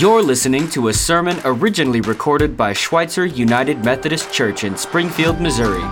You're 0.00 0.24
listening 0.24 0.68
to 0.70 0.88
a 0.88 0.92
sermon 0.92 1.38
originally 1.44 2.00
recorded 2.00 2.56
by 2.56 2.72
Schweitzer 2.72 3.26
United 3.26 3.84
Methodist 3.84 4.32
Church 4.32 4.64
in 4.64 4.76
Springfield, 4.76 5.40
Missouri. 5.40 5.84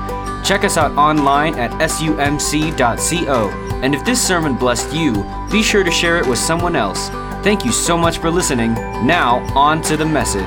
Check 0.44 0.64
us 0.64 0.76
out 0.76 0.90
online 0.98 1.54
at 1.54 1.70
sumc.co. 1.88 3.48
And 3.80 3.94
if 3.94 4.04
this 4.04 4.20
sermon 4.20 4.56
blessed 4.56 4.92
you, 4.92 5.24
be 5.52 5.62
sure 5.62 5.84
to 5.84 5.90
share 5.92 6.18
it 6.18 6.26
with 6.26 6.40
someone 6.40 6.74
else. 6.74 7.10
Thank 7.44 7.64
you 7.64 7.70
so 7.70 7.96
much 7.96 8.18
for 8.18 8.28
listening. 8.28 8.74
Now, 9.06 9.38
on 9.56 9.80
to 9.82 9.96
the 9.96 10.04
message. 10.04 10.42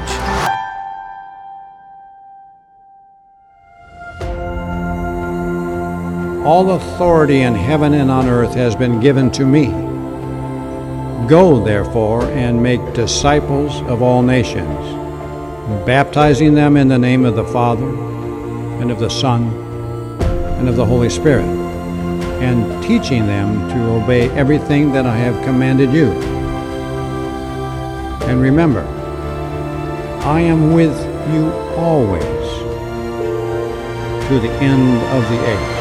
All 6.45 6.71
authority 6.71 7.43
in 7.43 7.55
heaven 7.55 7.93
and 7.93 8.11
on 8.11 8.27
earth 8.27 8.53
has 8.55 8.75
been 8.75 8.99
given 8.99 9.31
to 9.31 9.45
me. 9.45 9.94
Go, 11.27 11.63
therefore, 11.63 12.25
and 12.25 12.61
make 12.61 12.93
disciples 12.93 13.81
of 13.89 14.03
all 14.03 14.21
nations, 14.21 14.79
baptizing 15.85 16.53
them 16.53 16.77
in 16.77 16.87
the 16.87 16.99
name 16.99 17.25
of 17.25 17.35
the 17.35 17.45
Father, 17.45 17.89
and 18.79 18.91
of 18.91 18.99
the 18.99 19.09
Son, 19.09 19.45
and 20.59 20.69
of 20.69 20.75
the 20.75 20.85
Holy 20.85 21.09
Spirit, 21.09 21.45
and 22.43 22.83
teaching 22.83 23.25
them 23.25 23.67
to 23.69 24.03
obey 24.03 24.29
everything 24.31 24.91
that 24.91 25.07
I 25.07 25.15
have 25.17 25.43
commanded 25.43 25.91
you. 25.91 26.11
And 28.29 28.39
remember, 28.39 28.83
I 30.21 30.41
am 30.41 30.73
with 30.73 30.95
you 31.33 31.51
always 31.75 32.23
to 34.27 34.39
the 34.39 34.51
end 34.61 35.01
of 35.15 35.29
the 35.29 35.39
age. 35.51 35.74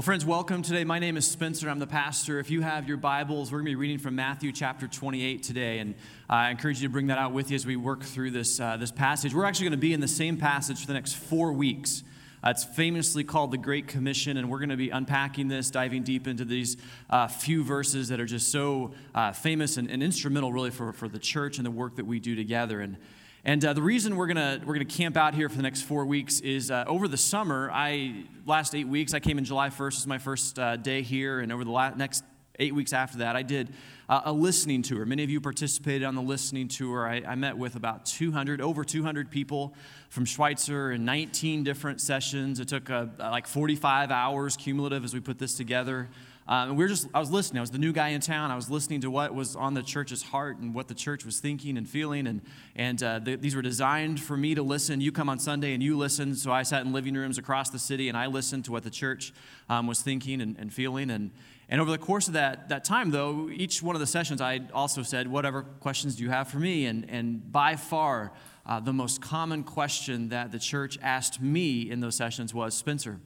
Well, 0.00 0.04
friends, 0.06 0.24
welcome 0.24 0.62
today. 0.62 0.82
My 0.82 0.98
name 0.98 1.18
is 1.18 1.28
Spencer. 1.28 1.68
I'm 1.68 1.78
the 1.78 1.86
pastor. 1.86 2.38
If 2.38 2.50
you 2.50 2.62
have 2.62 2.88
your 2.88 2.96
Bibles, 2.96 3.52
we're 3.52 3.58
going 3.58 3.66
to 3.66 3.72
be 3.72 3.76
reading 3.76 3.98
from 3.98 4.14
Matthew 4.14 4.50
chapter 4.50 4.88
28 4.88 5.42
today, 5.42 5.78
and 5.78 5.94
I 6.26 6.48
encourage 6.48 6.80
you 6.80 6.88
to 6.88 6.90
bring 6.90 7.08
that 7.08 7.18
out 7.18 7.34
with 7.34 7.50
you 7.50 7.54
as 7.54 7.66
we 7.66 7.76
work 7.76 8.02
through 8.02 8.30
this, 8.30 8.58
uh, 8.58 8.78
this 8.78 8.90
passage. 8.90 9.34
We're 9.34 9.44
actually 9.44 9.64
going 9.64 9.72
to 9.72 9.76
be 9.76 9.92
in 9.92 10.00
the 10.00 10.08
same 10.08 10.38
passage 10.38 10.80
for 10.80 10.86
the 10.86 10.94
next 10.94 11.16
four 11.16 11.52
weeks. 11.52 12.02
Uh, 12.42 12.48
it's 12.48 12.64
famously 12.64 13.24
called 13.24 13.50
the 13.50 13.58
Great 13.58 13.88
Commission, 13.88 14.38
and 14.38 14.48
we're 14.48 14.58
going 14.58 14.70
to 14.70 14.76
be 14.78 14.88
unpacking 14.88 15.48
this, 15.48 15.70
diving 15.70 16.02
deep 16.02 16.26
into 16.26 16.46
these 16.46 16.78
uh, 17.10 17.28
few 17.28 17.62
verses 17.62 18.08
that 18.08 18.18
are 18.20 18.24
just 18.24 18.50
so 18.50 18.92
uh, 19.14 19.32
famous 19.32 19.76
and, 19.76 19.90
and, 19.90 20.02
instrumental, 20.02 20.50
really, 20.50 20.70
for, 20.70 20.94
for 20.94 21.08
the 21.08 21.18
church 21.18 21.58
and 21.58 21.66
the 21.66 21.70
work 21.70 21.96
that 21.96 22.06
we 22.06 22.18
do 22.20 22.34
together. 22.34 22.80
And 22.80 22.96
and 23.44 23.64
uh, 23.64 23.72
the 23.72 23.80
reason 23.80 24.16
we're 24.16 24.26
gonna 24.26 24.60
we're 24.66 24.74
gonna 24.74 24.84
camp 24.84 25.16
out 25.16 25.34
here 25.34 25.48
for 25.48 25.56
the 25.56 25.62
next 25.62 25.82
four 25.82 26.04
weeks 26.04 26.40
is 26.40 26.70
uh, 26.70 26.84
over 26.86 27.08
the 27.08 27.16
summer. 27.16 27.70
I 27.72 28.24
last 28.44 28.74
eight 28.74 28.86
weeks 28.86 29.14
I 29.14 29.20
came 29.20 29.38
in 29.38 29.44
July 29.44 29.70
1st 29.70 29.96
is 29.96 30.06
my 30.06 30.18
first 30.18 30.58
uh, 30.58 30.76
day 30.76 31.00
here, 31.00 31.40
and 31.40 31.50
over 31.50 31.64
the 31.64 31.70
last, 31.70 31.96
next 31.96 32.22
eight 32.58 32.74
weeks 32.74 32.92
after 32.92 33.18
that, 33.18 33.36
I 33.36 33.42
did 33.42 33.72
uh, 34.10 34.20
a 34.26 34.32
listening 34.32 34.82
tour. 34.82 35.06
Many 35.06 35.24
of 35.24 35.30
you 35.30 35.40
participated 35.40 36.04
on 36.04 36.14
the 36.14 36.20
listening 36.20 36.68
tour. 36.68 37.08
I, 37.08 37.22
I 37.26 37.34
met 37.34 37.56
with 37.56 37.76
about 37.76 38.04
200, 38.04 38.60
over 38.60 38.84
200 38.84 39.30
people 39.30 39.74
from 40.10 40.26
Schweitzer 40.26 40.92
in 40.92 41.06
19 41.06 41.64
different 41.64 42.02
sessions. 42.02 42.60
It 42.60 42.68
took 42.68 42.90
uh, 42.90 43.06
like 43.18 43.46
45 43.46 44.10
hours 44.10 44.58
cumulative 44.58 45.02
as 45.02 45.14
we 45.14 45.20
put 45.20 45.38
this 45.38 45.54
together. 45.54 46.10
Um, 46.50 46.70
and 46.70 46.76
we 46.76 46.82
were 46.82 46.88
just, 46.88 47.06
I 47.14 47.20
was 47.20 47.30
listening. 47.30 47.58
I 47.58 47.60
was 47.60 47.70
the 47.70 47.78
new 47.78 47.92
guy 47.92 48.08
in 48.08 48.20
town. 48.20 48.50
I 48.50 48.56
was 48.56 48.68
listening 48.68 49.02
to 49.02 49.10
what 49.10 49.32
was 49.32 49.54
on 49.54 49.74
the 49.74 49.84
church's 49.84 50.20
heart 50.20 50.58
and 50.58 50.74
what 50.74 50.88
the 50.88 50.94
church 50.94 51.24
was 51.24 51.38
thinking 51.38 51.78
and 51.78 51.88
feeling. 51.88 52.26
And, 52.26 52.42
and 52.74 53.00
uh, 53.00 53.20
the, 53.20 53.36
these 53.36 53.54
were 53.54 53.62
designed 53.62 54.18
for 54.20 54.36
me 54.36 54.56
to 54.56 54.62
listen. 54.62 55.00
You 55.00 55.12
come 55.12 55.28
on 55.28 55.38
Sunday 55.38 55.74
and 55.74 55.82
you 55.82 55.96
listen. 55.96 56.34
So 56.34 56.50
I 56.50 56.64
sat 56.64 56.84
in 56.84 56.92
living 56.92 57.14
rooms 57.14 57.38
across 57.38 57.70
the 57.70 57.78
city 57.78 58.08
and 58.08 58.18
I 58.18 58.26
listened 58.26 58.64
to 58.64 58.72
what 58.72 58.82
the 58.82 58.90
church 58.90 59.32
um, 59.68 59.86
was 59.86 60.02
thinking 60.02 60.40
and, 60.40 60.56
and 60.58 60.74
feeling. 60.74 61.10
And, 61.10 61.30
and 61.68 61.80
over 61.80 61.88
the 61.88 61.98
course 61.98 62.26
of 62.26 62.34
that, 62.34 62.68
that 62.70 62.82
time, 62.82 63.12
though, 63.12 63.48
each 63.48 63.80
one 63.80 63.94
of 63.94 64.00
the 64.00 64.06
sessions, 64.08 64.40
I 64.40 64.62
also 64.74 65.04
said, 65.04 65.28
Whatever 65.28 65.62
questions 65.62 66.16
do 66.16 66.24
you 66.24 66.30
have 66.30 66.48
for 66.48 66.58
me? 66.58 66.86
And, 66.86 67.08
and 67.08 67.52
by 67.52 67.76
far, 67.76 68.32
uh, 68.66 68.80
the 68.80 68.92
most 68.92 69.22
common 69.22 69.62
question 69.62 70.30
that 70.30 70.50
the 70.50 70.58
church 70.58 70.98
asked 71.00 71.40
me 71.40 71.88
in 71.88 72.00
those 72.00 72.16
sessions 72.16 72.52
was 72.52 72.74
Spencer, 72.74 73.20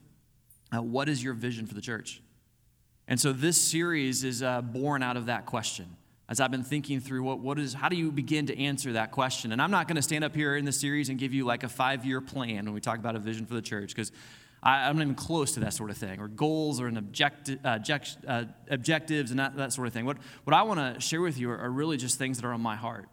uh, 0.76 0.82
what 0.82 1.08
is 1.08 1.24
your 1.24 1.32
vision 1.32 1.66
for 1.66 1.72
the 1.72 1.80
church? 1.80 2.20
And 3.06 3.20
so 3.20 3.32
this 3.32 3.60
series 3.60 4.24
is 4.24 4.42
uh, 4.42 4.62
born 4.62 5.02
out 5.02 5.16
of 5.16 5.26
that 5.26 5.46
question. 5.46 5.96
As 6.26 6.40
I've 6.40 6.50
been 6.50 6.64
thinking 6.64 7.00
through 7.00 7.22
what, 7.22 7.38
what 7.40 7.58
is, 7.58 7.74
how 7.74 7.90
do 7.90 7.96
you 7.96 8.10
begin 8.10 8.46
to 8.46 8.58
answer 8.58 8.94
that 8.94 9.12
question? 9.12 9.52
And 9.52 9.60
I'm 9.60 9.70
not 9.70 9.88
going 9.88 9.96
to 9.96 10.02
stand 10.02 10.24
up 10.24 10.34
here 10.34 10.56
in 10.56 10.64
the 10.64 10.72
series 10.72 11.10
and 11.10 11.18
give 11.18 11.34
you 11.34 11.44
like 11.44 11.64
a 11.64 11.68
five 11.68 12.06
year 12.06 12.22
plan 12.22 12.64
when 12.64 12.72
we 12.72 12.80
talk 12.80 12.98
about 12.98 13.14
a 13.14 13.18
vision 13.18 13.44
for 13.44 13.54
the 13.54 13.62
church, 13.62 13.94
because 13.94 14.10
I'm 14.62 14.96
not 14.96 15.02
even 15.02 15.14
close 15.14 15.52
to 15.52 15.60
that 15.60 15.74
sort 15.74 15.90
of 15.90 15.98
thing, 15.98 16.20
or 16.20 16.28
goals 16.28 16.80
or 16.80 16.86
an 16.86 16.96
object, 16.96 17.50
uh, 17.50 17.68
object, 17.68 18.16
uh, 18.26 18.44
objectives 18.70 19.30
and 19.30 19.38
that, 19.38 19.56
that 19.56 19.74
sort 19.74 19.86
of 19.86 19.92
thing. 19.92 20.06
What, 20.06 20.16
what 20.44 20.54
I 20.54 20.62
want 20.62 20.80
to 20.80 20.98
share 21.00 21.20
with 21.20 21.38
you 21.38 21.50
are, 21.50 21.58
are, 21.58 21.70
really 21.70 21.98
just 21.98 22.16
things 22.16 22.38
that 22.40 22.46
are 22.46 22.52
on 22.54 22.62
my 22.62 22.74
heart. 22.74 23.06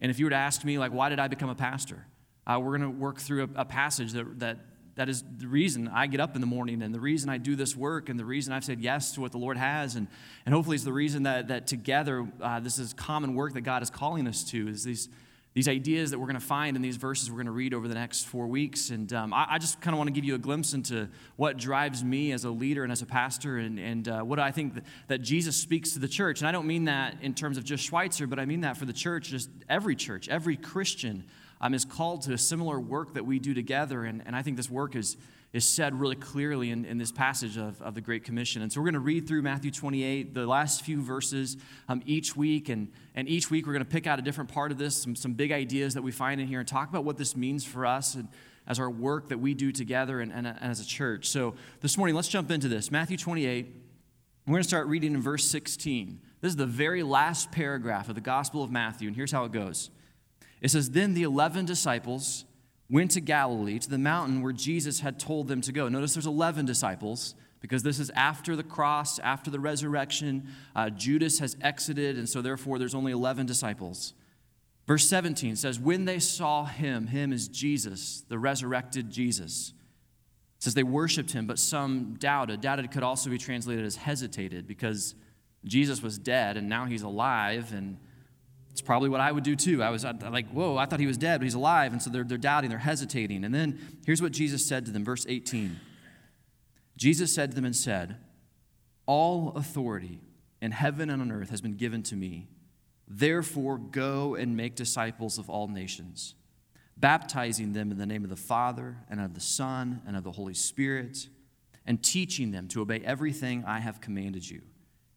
And 0.00 0.10
if 0.10 0.18
you 0.18 0.26
were 0.26 0.30
to 0.30 0.36
ask 0.36 0.62
me, 0.64 0.78
like, 0.78 0.92
why 0.92 1.08
did 1.08 1.18
I 1.18 1.28
become 1.28 1.48
a 1.48 1.54
pastor? 1.54 2.04
Uh, 2.46 2.60
we're 2.60 2.76
going 2.76 2.92
to 2.92 2.98
work 2.98 3.18
through 3.20 3.44
a, 3.44 3.62
a 3.62 3.64
passage 3.64 4.12
that, 4.12 4.40
that 4.40 4.58
that 4.98 5.08
is 5.08 5.22
the 5.38 5.46
reason 5.46 5.86
I 5.86 6.08
get 6.08 6.18
up 6.18 6.34
in 6.34 6.40
the 6.40 6.46
morning 6.46 6.82
and 6.82 6.92
the 6.92 6.98
reason 6.98 7.30
I 7.30 7.38
do 7.38 7.54
this 7.54 7.76
work 7.76 8.08
and 8.08 8.18
the 8.18 8.24
reason 8.24 8.52
I've 8.52 8.64
said 8.64 8.80
yes 8.80 9.12
to 9.12 9.20
what 9.20 9.30
the 9.30 9.38
Lord 9.38 9.56
has. 9.56 9.94
And, 9.94 10.08
and 10.44 10.52
hopefully, 10.52 10.74
it's 10.74 10.84
the 10.84 10.92
reason 10.92 11.22
that, 11.22 11.46
that 11.48 11.68
together 11.68 12.26
uh, 12.42 12.58
this 12.58 12.80
is 12.80 12.94
common 12.94 13.36
work 13.36 13.52
that 13.52 13.60
God 13.60 13.80
is 13.84 13.90
calling 13.90 14.26
us 14.26 14.42
to, 14.50 14.66
is 14.66 14.82
these, 14.82 15.08
these 15.54 15.68
ideas 15.68 16.10
that 16.10 16.18
we're 16.18 16.26
going 16.26 16.34
to 16.34 16.44
find 16.44 16.74
in 16.74 16.82
these 16.82 16.96
verses 16.96 17.30
we're 17.30 17.36
going 17.36 17.46
to 17.46 17.52
read 17.52 17.74
over 17.74 17.86
the 17.86 17.94
next 17.94 18.24
four 18.24 18.48
weeks. 18.48 18.90
And 18.90 19.12
um, 19.12 19.32
I, 19.32 19.46
I, 19.50 19.58
just 19.58 19.80
kind 19.80 19.94
of 19.94 19.98
want 19.98 20.08
to 20.08 20.12
give 20.12 20.24
you 20.24 20.34
a 20.34 20.38
glimpse 20.38 20.74
into 20.74 21.08
what 21.36 21.58
drives 21.58 22.02
me 22.02 22.32
as 22.32 22.44
a 22.44 22.50
leader 22.50 22.82
and 22.82 22.90
as 22.90 23.00
a 23.00 23.06
pastor 23.06 23.58
and, 23.58 23.78
and 23.78 24.08
uh, 24.08 24.22
what 24.22 24.40
I 24.40 24.50
think 24.50 24.74
that, 24.74 24.84
that, 25.06 25.18
Jesus 25.22 25.54
speaks 25.54 25.92
to 25.92 26.00
the 26.00 26.08
church. 26.08 26.40
And 26.40 26.48
I 26.48 26.50
don't 26.50 26.66
mean 26.66 26.86
that 26.86 27.18
in 27.22 27.34
terms 27.34 27.56
of 27.56 27.62
just 27.62 27.84
Schweitzer, 27.84 28.26
but 28.26 28.40
I 28.40 28.46
mean 28.46 28.62
that 28.62 28.76
for 28.76 28.84
the 28.84 28.92
church, 28.92 29.28
just 29.28 29.48
every 29.68 29.94
church, 29.94 30.28
every 30.28 30.56
Christian 30.56 31.22
um, 31.60 31.74
is 31.74 31.84
called 31.84 32.22
to 32.22 32.32
a 32.32 32.38
similar 32.38 32.78
work 32.80 33.14
that 33.14 33.26
we 33.26 33.38
do 33.38 33.54
together. 33.54 34.04
And, 34.04 34.22
and 34.26 34.34
I 34.36 34.42
think 34.42 34.56
this 34.56 34.70
work 34.70 34.94
is, 34.94 35.16
is 35.52 35.64
said 35.64 35.98
really 35.98 36.14
clearly 36.14 36.70
in, 36.70 36.84
in 36.84 36.98
this 36.98 37.10
passage 37.10 37.56
of, 37.56 37.80
of 37.82 37.94
the 37.94 38.00
Great 38.00 38.24
Commission. 38.24 38.62
And 38.62 38.72
so 38.72 38.80
we're 38.80 38.86
going 38.86 38.94
to 38.94 39.00
read 39.00 39.26
through 39.26 39.42
Matthew 39.42 39.70
28, 39.70 40.34
the 40.34 40.46
last 40.46 40.82
few 40.82 41.02
verses 41.02 41.56
um, 41.88 42.02
each 42.06 42.36
week. 42.36 42.68
And, 42.68 42.88
and 43.14 43.28
each 43.28 43.50
week 43.50 43.66
we're 43.66 43.72
going 43.72 43.84
to 43.84 43.90
pick 43.90 44.06
out 44.06 44.18
a 44.18 44.22
different 44.22 44.52
part 44.52 44.70
of 44.70 44.78
this, 44.78 44.96
some, 44.96 45.16
some 45.16 45.32
big 45.32 45.52
ideas 45.52 45.94
that 45.94 46.02
we 46.02 46.12
find 46.12 46.40
in 46.40 46.46
here, 46.46 46.60
and 46.60 46.68
talk 46.68 46.88
about 46.88 47.04
what 47.04 47.16
this 47.16 47.36
means 47.36 47.64
for 47.64 47.86
us 47.86 48.14
and, 48.14 48.28
as 48.68 48.78
our 48.78 48.90
work 48.90 49.30
that 49.30 49.38
we 49.38 49.54
do 49.54 49.72
together 49.72 50.20
and, 50.20 50.30
and, 50.30 50.46
and 50.46 50.58
as 50.60 50.78
a 50.78 50.86
church. 50.86 51.26
So 51.26 51.54
this 51.80 51.96
morning, 51.96 52.14
let's 52.14 52.28
jump 52.28 52.50
into 52.50 52.68
this. 52.68 52.90
Matthew 52.90 53.16
28, 53.16 53.74
we're 54.46 54.52
going 54.52 54.62
to 54.62 54.68
start 54.68 54.86
reading 54.86 55.14
in 55.14 55.22
verse 55.22 55.46
16. 55.46 56.20
This 56.40 56.50
is 56.50 56.56
the 56.56 56.66
very 56.66 57.02
last 57.02 57.50
paragraph 57.50 58.08
of 58.10 58.14
the 58.14 58.20
Gospel 58.20 58.62
of 58.62 58.70
Matthew, 58.70 59.08
and 59.08 59.16
here's 59.16 59.32
how 59.32 59.44
it 59.44 59.52
goes. 59.52 59.90
It 60.60 60.70
says, 60.70 60.90
Then 60.90 61.14
the 61.14 61.22
11 61.22 61.64
disciples 61.64 62.44
went 62.90 63.10
to 63.12 63.20
Galilee, 63.20 63.78
to 63.78 63.90
the 63.90 63.98
mountain 63.98 64.42
where 64.42 64.52
Jesus 64.52 65.00
had 65.00 65.18
told 65.18 65.48
them 65.48 65.60
to 65.62 65.72
go. 65.72 65.88
Notice 65.88 66.14
there's 66.14 66.26
11 66.26 66.66
disciples 66.66 67.34
because 67.60 67.82
this 67.82 67.98
is 67.98 68.10
after 68.10 68.56
the 68.56 68.62
cross, 68.62 69.18
after 69.18 69.50
the 69.50 69.60
resurrection. 69.60 70.48
Uh, 70.74 70.90
Judas 70.90 71.38
has 71.40 71.56
exited, 71.60 72.16
and 72.16 72.28
so 72.28 72.40
therefore 72.40 72.78
there's 72.78 72.94
only 72.94 73.12
11 73.12 73.46
disciples. 73.46 74.14
Verse 74.86 75.06
17 75.06 75.56
says, 75.56 75.78
When 75.78 76.06
they 76.06 76.18
saw 76.18 76.64
him, 76.64 77.08
him 77.08 77.32
is 77.32 77.48
Jesus, 77.48 78.24
the 78.28 78.38
resurrected 78.38 79.10
Jesus. 79.10 79.74
It 80.56 80.62
says 80.62 80.74
they 80.74 80.82
worshiped 80.82 81.32
him, 81.32 81.46
but 81.46 81.58
some 81.58 82.16
doubted. 82.18 82.60
Doubted 82.60 82.90
could 82.90 83.02
also 83.02 83.28
be 83.28 83.38
translated 83.38 83.84
as 83.84 83.96
hesitated 83.96 84.66
because 84.66 85.14
Jesus 85.64 86.02
was 86.02 86.18
dead 86.18 86.56
and 86.56 86.68
now 86.68 86.86
he's 86.86 87.02
alive 87.02 87.72
and 87.72 87.98
it's 88.78 88.86
probably 88.86 89.08
what 89.08 89.20
I 89.20 89.32
would 89.32 89.42
do 89.42 89.56
too. 89.56 89.82
I 89.82 89.90
was 89.90 90.04
like, 90.04 90.48
whoa, 90.50 90.76
I 90.76 90.86
thought 90.86 91.00
he 91.00 91.08
was 91.08 91.18
dead, 91.18 91.40
but 91.40 91.44
he's 91.44 91.54
alive. 91.54 91.92
And 91.92 92.00
so 92.00 92.10
they're, 92.10 92.22
they're 92.22 92.38
doubting, 92.38 92.70
they're 92.70 92.78
hesitating. 92.78 93.42
And 93.42 93.52
then 93.52 93.98
here's 94.06 94.22
what 94.22 94.30
Jesus 94.30 94.64
said 94.64 94.86
to 94.86 94.92
them, 94.92 95.04
verse 95.04 95.26
18. 95.28 95.80
Jesus 96.96 97.34
said 97.34 97.50
to 97.50 97.56
them 97.56 97.64
and 97.64 97.74
said, 97.74 98.18
All 99.04 99.52
authority 99.56 100.20
in 100.62 100.70
heaven 100.70 101.10
and 101.10 101.20
on 101.20 101.32
earth 101.32 101.50
has 101.50 101.60
been 101.60 101.74
given 101.74 102.04
to 102.04 102.14
me. 102.14 102.46
Therefore, 103.08 103.78
go 103.78 104.36
and 104.36 104.56
make 104.56 104.76
disciples 104.76 105.38
of 105.38 105.50
all 105.50 105.66
nations, 105.66 106.36
baptizing 106.96 107.72
them 107.72 107.90
in 107.90 107.98
the 107.98 108.06
name 108.06 108.22
of 108.22 108.30
the 108.30 108.36
Father 108.36 108.98
and 109.10 109.20
of 109.20 109.34
the 109.34 109.40
Son 109.40 110.02
and 110.06 110.16
of 110.16 110.22
the 110.22 110.30
Holy 110.30 110.54
Spirit, 110.54 111.26
and 111.84 112.00
teaching 112.00 112.52
them 112.52 112.68
to 112.68 112.80
obey 112.80 113.00
everything 113.00 113.64
I 113.66 113.80
have 113.80 114.00
commanded 114.00 114.48
you. 114.48 114.62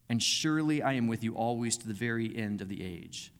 And 0.08 0.20
surely 0.20 0.82
I 0.82 0.94
am 0.94 1.06
with 1.06 1.22
you 1.22 1.36
always 1.36 1.76
to 1.76 1.86
the 1.86 1.94
very 1.94 2.36
end 2.36 2.60
of 2.60 2.68
the 2.68 2.84
age. 2.84 3.31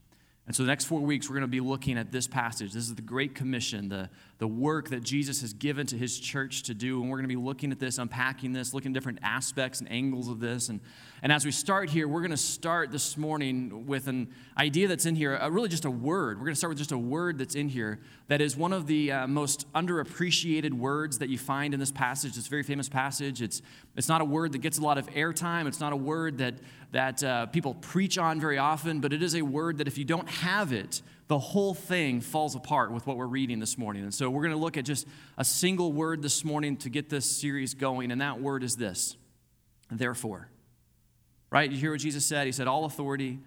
And 0.45 0.53
so, 0.53 0.63
the 0.63 0.67
next 0.67 0.85
four 0.85 0.99
weeks, 0.99 1.29
we're 1.29 1.35
going 1.35 1.43
to 1.43 1.47
be 1.47 1.61
looking 1.61 1.97
at 1.97 2.11
this 2.11 2.27
passage. 2.27 2.73
This 2.73 2.83
is 2.83 2.95
the 2.95 3.01
Great 3.01 3.33
Commission, 3.33 3.87
the, 3.87 4.09
the 4.39 4.47
work 4.47 4.89
that 4.89 5.01
Jesus 5.01 5.39
has 5.39 5.53
given 5.53 5.87
to 5.87 5.97
his 5.97 6.19
church 6.19 6.63
to 6.63 6.73
do. 6.73 7.01
And 7.01 7.09
we're 7.09 7.15
going 7.15 7.29
to 7.29 7.33
be 7.33 7.41
looking 7.41 7.71
at 7.71 7.79
this, 7.79 7.97
unpacking 7.97 8.51
this, 8.51 8.73
looking 8.73 8.91
at 8.91 8.93
different 8.93 9.19
aspects 9.23 9.79
and 9.79 9.89
angles 9.89 10.27
of 10.27 10.41
this. 10.41 10.67
And, 10.67 10.81
and 11.21 11.31
as 11.31 11.45
we 11.45 11.51
start 11.51 11.89
here, 11.89 12.09
we're 12.09 12.19
going 12.19 12.31
to 12.31 12.37
start 12.37 12.91
this 12.91 13.15
morning 13.15 13.87
with 13.87 14.07
an 14.09 14.27
idea 14.57 14.89
that's 14.89 15.05
in 15.05 15.15
here, 15.15 15.37
uh, 15.37 15.47
really 15.47 15.69
just 15.69 15.85
a 15.85 15.91
word. 15.91 16.39
We're 16.39 16.45
going 16.45 16.55
to 16.55 16.59
start 16.59 16.71
with 16.71 16.79
just 16.79 16.91
a 16.91 16.97
word 16.97 17.37
that's 17.37 17.55
in 17.55 17.69
here 17.69 18.01
that 18.27 18.41
is 18.41 18.57
one 18.57 18.73
of 18.73 18.85
the 18.85 19.13
uh, 19.13 19.27
most 19.27 19.71
underappreciated 19.73 20.73
words 20.73 21.19
that 21.19 21.29
you 21.29 21.37
find 21.37 21.73
in 21.73 21.79
this 21.79 21.91
passage. 21.91 22.33
This 22.33 22.47
very 22.47 22.63
famous 22.63 22.89
passage. 22.89 23.41
It's, 23.41 23.61
it's 23.95 24.09
not 24.09 24.19
a 24.19 24.25
word 24.25 24.51
that 24.51 24.59
gets 24.59 24.77
a 24.77 24.81
lot 24.81 24.97
of 24.97 25.07
airtime. 25.11 25.67
It's 25.67 25.79
not 25.79 25.93
a 25.93 25.97
word 25.97 26.39
that, 26.39 26.55
that 26.93 27.23
uh, 27.23 27.47
people 27.47 27.73
preach 27.73 28.19
on 28.19 28.39
very 28.39 28.59
often, 28.59 28.99
but 28.99 29.11
it 29.13 29.23
is 29.23 29.35
a 29.35 29.41
word 29.41 29.79
that 29.79 29.87
if 29.87 29.97
you 29.97 30.05
don't 30.05 30.29
have 30.29 30.71
it, 30.71 31.01
the 31.27 31.39
whole 31.39 31.73
thing 31.73 32.21
falls 32.21 32.55
apart 32.55 32.91
with 32.91 33.07
what 33.07 33.17
we're 33.17 33.25
reading 33.25 33.59
this 33.59 33.79
morning. 33.79 34.03
And 34.03 34.13
so 34.13 34.29
we're 34.29 34.43
going 34.43 34.53
to 34.53 34.59
look 34.59 34.77
at 34.77 34.85
just 34.85 35.07
a 35.35 35.43
single 35.43 35.91
word 35.91 36.21
this 36.21 36.45
morning 36.45 36.77
to 36.77 36.89
get 36.89 37.09
this 37.09 37.29
series 37.29 37.73
going, 37.73 38.11
and 38.11 38.21
that 38.21 38.39
word 38.39 38.63
is 38.63 38.75
this 38.75 39.17
therefore. 39.89 40.49
Right? 41.49 41.69
You 41.69 41.77
hear 41.77 41.91
what 41.91 41.99
Jesus 41.99 42.25
said? 42.25 42.45
He 42.45 42.51
said, 42.51 42.67
All 42.67 42.85
authority 42.85 43.39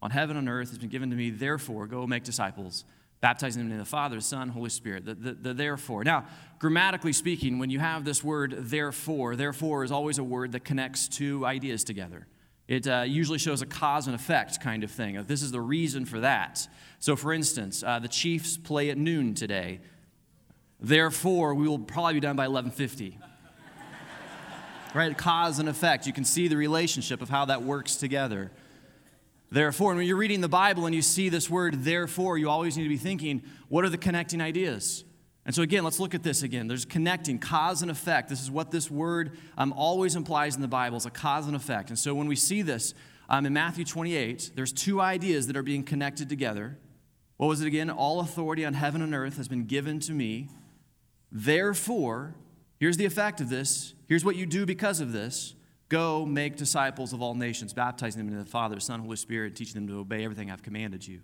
on 0.00 0.10
heaven 0.10 0.36
and 0.38 0.48
earth 0.48 0.70
has 0.70 0.78
been 0.78 0.88
given 0.88 1.10
to 1.10 1.16
me. 1.16 1.30
Therefore, 1.30 1.86
go 1.86 2.06
make 2.06 2.24
disciples 2.24 2.84
baptizing 3.20 3.62
them 3.62 3.72
in 3.72 3.78
the 3.78 3.86
Father, 3.86 4.20
Son, 4.20 4.50
Holy 4.50 4.68
Spirit. 4.68 5.06
The, 5.06 5.14
the, 5.14 5.32
the, 5.32 5.54
therefore. 5.54 6.04
Now, 6.04 6.26
grammatically 6.58 7.14
speaking, 7.14 7.58
when 7.58 7.70
you 7.70 7.78
have 7.78 8.04
this 8.04 8.22
word 8.22 8.54
therefore, 8.58 9.34
therefore 9.34 9.82
is 9.82 9.90
always 9.90 10.18
a 10.18 10.24
word 10.24 10.52
that 10.52 10.64
connects 10.64 11.08
two 11.08 11.46
ideas 11.46 11.84
together. 11.84 12.26
It 12.66 12.86
uh, 12.86 13.04
usually 13.06 13.38
shows 13.38 13.60
a 13.60 13.66
cause 13.66 14.06
and 14.06 14.14
effect 14.14 14.60
kind 14.60 14.84
of 14.84 14.90
thing. 14.90 15.22
This 15.26 15.42
is 15.42 15.50
the 15.50 15.60
reason 15.60 16.06
for 16.06 16.20
that. 16.20 16.66
So, 16.98 17.14
for 17.14 17.32
instance, 17.32 17.82
uh, 17.82 17.98
the 17.98 18.08
Chiefs 18.08 18.56
play 18.56 18.88
at 18.90 18.96
noon 18.96 19.34
today. 19.34 19.80
Therefore, 20.80 21.54
we 21.54 21.68
will 21.68 21.78
probably 21.78 22.14
be 22.14 22.20
done 22.20 22.36
by 22.36 22.48
1150. 22.48 23.18
right? 24.94 25.16
Cause 25.16 25.58
and 25.58 25.68
effect. 25.68 26.06
You 26.06 26.12
can 26.12 26.24
see 26.24 26.48
the 26.48 26.56
relationship 26.56 27.20
of 27.20 27.28
how 27.28 27.44
that 27.46 27.62
works 27.62 27.96
together. 27.96 28.50
Therefore, 29.50 29.90
and 29.90 29.98
when 29.98 30.06
you're 30.06 30.16
reading 30.16 30.40
the 30.40 30.48
Bible 30.48 30.86
and 30.86 30.94
you 30.94 31.02
see 31.02 31.28
this 31.28 31.50
word, 31.50 31.84
therefore, 31.84 32.38
you 32.38 32.48
always 32.48 32.76
need 32.76 32.84
to 32.84 32.88
be 32.88 32.96
thinking, 32.96 33.42
what 33.68 33.84
are 33.84 33.88
the 33.88 33.98
connecting 33.98 34.40
ideas? 34.40 35.04
And 35.46 35.54
so, 35.54 35.62
again, 35.62 35.84
let's 35.84 36.00
look 36.00 36.14
at 36.14 36.22
this 36.22 36.42
again. 36.42 36.68
There's 36.68 36.86
connecting, 36.86 37.38
cause 37.38 37.82
and 37.82 37.90
effect. 37.90 38.30
This 38.30 38.40
is 38.40 38.50
what 38.50 38.70
this 38.70 38.90
word 38.90 39.36
um, 39.58 39.74
always 39.74 40.16
implies 40.16 40.54
in 40.54 40.62
the 40.62 40.68
Bible 40.68 40.96
is 40.96 41.04
a 41.04 41.10
cause 41.10 41.46
and 41.46 41.54
effect. 41.54 41.90
And 41.90 41.98
so, 41.98 42.14
when 42.14 42.28
we 42.28 42.36
see 42.36 42.62
this 42.62 42.94
um, 43.28 43.44
in 43.44 43.52
Matthew 43.52 43.84
28, 43.84 44.52
there's 44.54 44.72
two 44.72 45.00
ideas 45.00 45.46
that 45.46 45.56
are 45.56 45.62
being 45.62 45.82
connected 45.82 46.28
together. 46.28 46.78
What 47.36 47.48
was 47.48 47.60
it 47.60 47.66
again? 47.66 47.90
All 47.90 48.20
authority 48.20 48.64
on 48.64 48.74
heaven 48.74 49.02
and 49.02 49.14
earth 49.14 49.36
has 49.36 49.48
been 49.48 49.66
given 49.66 50.00
to 50.00 50.12
me. 50.12 50.48
Therefore, 51.30 52.34
here's 52.78 52.96
the 52.96 53.04
effect 53.04 53.40
of 53.40 53.50
this. 53.50 53.92
Here's 54.08 54.24
what 54.24 54.36
you 54.36 54.46
do 54.46 54.64
because 54.64 55.00
of 55.00 55.12
this. 55.12 55.54
Go 55.90 56.24
make 56.24 56.56
disciples 56.56 57.12
of 57.12 57.20
all 57.20 57.34
nations, 57.34 57.74
baptizing 57.74 58.24
them 58.24 58.32
in 58.32 58.38
the 58.38 58.48
Father, 58.48 58.80
Son, 58.80 59.00
Holy 59.00 59.16
Spirit, 59.16 59.54
teaching 59.56 59.74
them 59.74 59.88
to 59.88 60.00
obey 60.00 60.24
everything 60.24 60.50
I've 60.50 60.62
commanded 60.62 61.06
you. 61.06 61.20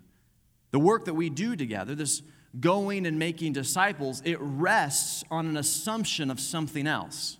The 0.71 0.79
work 0.79 1.05
that 1.05 1.13
we 1.13 1.29
do 1.29 1.55
together, 1.55 1.95
this 1.95 2.21
going 2.59 3.05
and 3.05 3.17
making 3.17 3.53
disciples, 3.53 4.21
it 4.25 4.37
rests 4.39 5.23
on 5.31 5.47
an 5.47 5.57
assumption 5.57 6.29
of 6.29 6.39
something 6.39 6.87
else. 6.87 7.37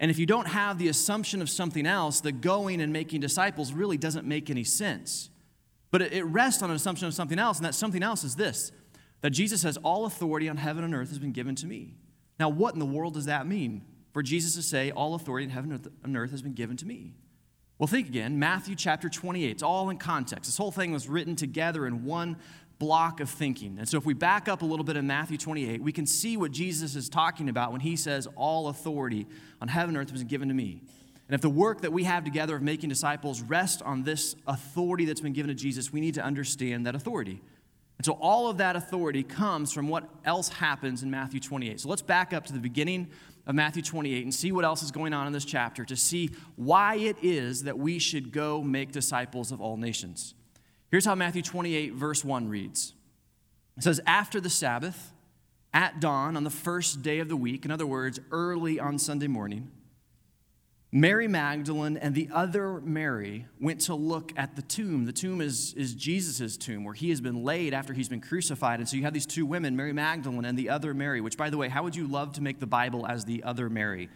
And 0.00 0.10
if 0.10 0.18
you 0.18 0.26
don't 0.26 0.48
have 0.48 0.78
the 0.78 0.88
assumption 0.88 1.42
of 1.42 1.50
something 1.50 1.86
else, 1.86 2.20
the 2.20 2.32
going 2.32 2.80
and 2.80 2.92
making 2.92 3.20
disciples 3.20 3.72
really 3.72 3.96
doesn't 3.96 4.26
make 4.26 4.50
any 4.50 4.64
sense. 4.64 5.30
But 5.90 6.02
it 6.02 6.24
rests 6.24 6.62
on 6.62 6.70
an 6.70 6.76
assumption 6.76 7.08
of 7.08 7.14
something 7.14 7.38
else, 7.38 7.58
and 7.58 7.66
that 7.66 7.74
something 7.74 8.02
else 8.02 8.24
is 8.24 8.36
this 8.36 8.72
that 9.20 9.30
Jesus 9.30 9.60
says, 9.62 9.76
All 9.78 10.06
authority 10.06 10.48
on 10.48 10.56
heaven 10.56 10.84
and 10.84 10.94
earth 10.94 11.08
has 11.08 11.18
been 11.18 11.32
given 11.32 11.54
to 11.56 11.66
me. 11.66 11.94
Now, 12.38 12.48
what 12.48 12.74
in 12.74 12.78
the 12.78 12.86
world 12.86 13.14
does 13.14 13.26
that 13.26 13.46
mean? 13.46 13.82
for 14.18 14.22
Jesus 14.22 14.54
to 14.54 14.62
say, 14.62 14.90
All 14.90 15.14
authority 15.14 15.44
in 15.44 15.50
heaven 15.50 15.80
and 16.02 16.16
earth 16.16 16.32
has 16.32 16.42
been 16.42 16.54
given 16.54 16.76
to 16.78 16.86
me. 16.86 17.14
Well, 17.78 17.86
think 17.86 18.08
again, 18.08 18.38
Matthew 18.38 18.74
chapter 18.74 19.08
28. 19.08 19.48
It's 19.48 19.62
all 19.62 19.90
in 19.90 19.98
context. 19.98 20.46
This 20.46 20.56
whole 20.56 20.72
thing 20.72 20.90
was 20.90 21.08
written 21.08 21.36
together 21.36 21.86
in 21.86 22.04
one 22.04 22.36
block 22.78 23.20
of 23.20 23.28
thinking. 23.28 23.76
And 23.78 23.88
so, 23.88 23.98
if 23.98 24.06
we 24.06 24.14
back 24.14 24.48
up 24.48 24.62
a 24.62 24.64
little 24.64 24.84
bit 24.84 24.96
in 24.96 25.06
Matthew 25.06 25.36
28, 25.36 25.82
we 25.82 25.92
can 25.92 26.06
see 26.06 26.36
what 26.36 26.52
Jesus 26.52 26.94
is 26.94 27.08
talking 27.08 27.48
about 27.48 27.72
when 27.72 27.80
he 27.80 27.96
says, 27.96 28.28
All 28.36 28.68
authority 28.68 29.26
on 29.60 29.68
heaven 29.68 29.96
and 29.96 30.04
earth 30.04 30.12
was 30.12 30.24
given 30.24 30.48
to 30.48 30.54
me. 30.54 30.82
And 31.28 31.34
if 31.34 31.42
the 31.42 31.50
work 31.50 31.82
that 31.82 31.92
we 31.92 32.04
have 32.04 32.24
together 32.24 32.56
of 32.56 32.62
making 32.62 32.88
disciples 32.88 33.42
rests 33.42 33.82
on 33.82 34.02
this 34.02 34.34
authority 34.46 35.04
that's 35.04 35.20
been 35.20 35.34
given 35.34 35.48
to 35.48 35.54
Jesus, 35.54 35.92
we 35.92 36.00
need 36.00 36.14
to 36.14 36.22
understand 36.22 36.86
that 36.86 36.94
authority. 36.94 37.42
And 37.98 38.06
so 38.06 38.12
all 38.12 38.48
of 38.48 38.58
that 38.58 38.76
authority 38.76 39.24
comes 39.24 39.72
from 39.72 39.88
what 39.88 40.08
else 40.24 40.48
happens 40.48 41.02
in 41.02 41.10
Matthew 41.10 41.40
28. 41.40 41.80
So 41.80 41.88
let's 41.88 42.00
back 42.00 42.32
up 42.32 42.46
to 42.46 42.52
the 42.52 42.60
beginning 42.60 43.08
of 43.46 43.54
Matthew 43.54 43.82
28 43.82 44.22
and 44.22 44.34
see 44.34 44.52
what 44.52 44.64
else 44.64 44.82
is 44.82 44.90
going 44.90 45.12
on 45.12 45.26
in 45.26 45.32
this 45.32 45.44
chapter 45.44 45.84
to 45.84 45.96
see 45.96 46.30
why 46.56 46.94
it 46.94 47.16
is 47.22 47.64
that 47.64 47.76
we 47.76 47.98
should 47.98 48.30
go 48.30 48.62
make 48.62 48.92
disciples 48.92 49.52
of 49.52 49.60
all 49.60 49.76
nations. 49.76 50.34
Here's 50.90 51.04
how 51.04 51.14
Matthew 51.14 51.42
28, 51.42 51.94
verse 51.94 52.24
1 52.24 52.48
reads 52.48 52.94
It 53.76 53.82
says, 53.82 54.00
After 54.06 54.40
the 54.40 54.50
Sabbath, 54.50 55.12
at 55.72 56.00
dawn 56.00 56.36
on 56.36 56.44
the 56.44 56.50
first 56.50 57.02
day 57.02 57.18
of 57.18 57.28
the 57.28 57.36
week, 57.36 57.64
in 57.64 57.70
other 57.70 57.86
words, 57.86 58.18
early 58.30 58.80
on 58.80 58.98
Sunday 58.98 59.26
morning, 59.26 59.70
Mary 60.90 61.28
Magdalene 61.28 61.98
and 61.98 62.14
the 62.14 62.30
other 62.32 62.80
Mary 62.80 63.46
went 63.60 63.82
to 63.82 63.94
look 63.94 64.32
at 64.36 64.56
the 64.56 64.62
tomb. 64.62 65.04
The 65.04 65.12
tomb 65.12 65.42
is, 65.42 65.74
is 65.74 65.92
Jesus' 65.94 66.56
tomb, 66.56 66.82
where 66.82 66.94
he 66.94 67.10
has 67.10 67.20
been 67.20 67.44
laid 67.44 67.74
after 67.74 67.92
he's 67.92 68.08
been 68.08 68.22
crucified. 68.22 68.80
And 68.80 68.88
so 68.88 68.96
you 68.96 69.02
have 69.02 69.12
these 69.12 69.26
two 69.26 69.44
women, 69.44 69.76
Mary 69.76 69.92
Magdalene 69.92 70.46
and 70.46 70.58
the 70.58 70.70
other 70.70 70.94
Mary, 70.94 71.20
which, 71.20 71.36
by 71.36 71.50
the 71.50 71.58
way, 71.58 71.68
how 71.68 71.82
would 71.82 71.94
you 71.94 72.06
love 72.06 72.32
to 72.34 72.40
make 72.40 72.58
the 72.58 72.66
Bible 72.66 73.06
as 73.06 73.26
the 73.26 73.44
other 73.44 73.68
Mary? 73.68 74.08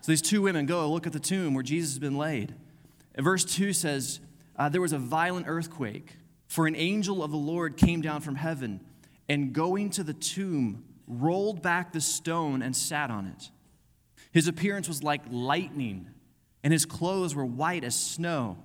So 0.00 0.10
these 0.10 0.22
two 0.22 0.42
women 0.42 0.66
go 0.66 0.90
look 0.90 1.06
at 1.06 1.12
the 1.12 1.20
tomb 1.20 1.54
where 1.54 1.62
Jesus 1.62 1.90
has 1.90 1.98
been 2.00 2.18
laid. 2.18 2.54
And 3.14 3.24
verse 3.24 3.44
2 3.44 3.72
says, 3.72 4.18
uh, 4.58 4.68
There 4.68 4.80
was 4.80 4.92
a 4.92 4.98
violent 4.98 5.46
earthquake, 5.48 6.16
for 6.46 6.66
an 6.66 6.76
angel 6.76 7.22
of 7.22 7.30
the 7.30 7.36
Lord 7.36 7.76
came 7.76 8.00
down 8.00 8.20
from 8.20 8.34
heaven 8.34 8.80
and 9.28 9.52
going 9.52 9.90
to 9.90 10.02
the 10.02 10.14
tomb, 10.14 10.84
rolled 11.06 11.62
back 11.62 11.92
the 11.92 12.00
stone 12.00 12.62
and 12.62 12.74
sat 12.74 13.10
on 13.10 13.26
it. 13.26 13.50
His 14.32 14.48
appearance 14.48 14.88
was 14.88 15.02
like 15.02 15.22
lightning, 15.30 16.08
and 16.62 16.72
his 16.72 16.84
clothes 16.84 17.34
were 17.34 17.44
white 17.44 17.84
as 17.84 17.94
snow. 17.94 18.58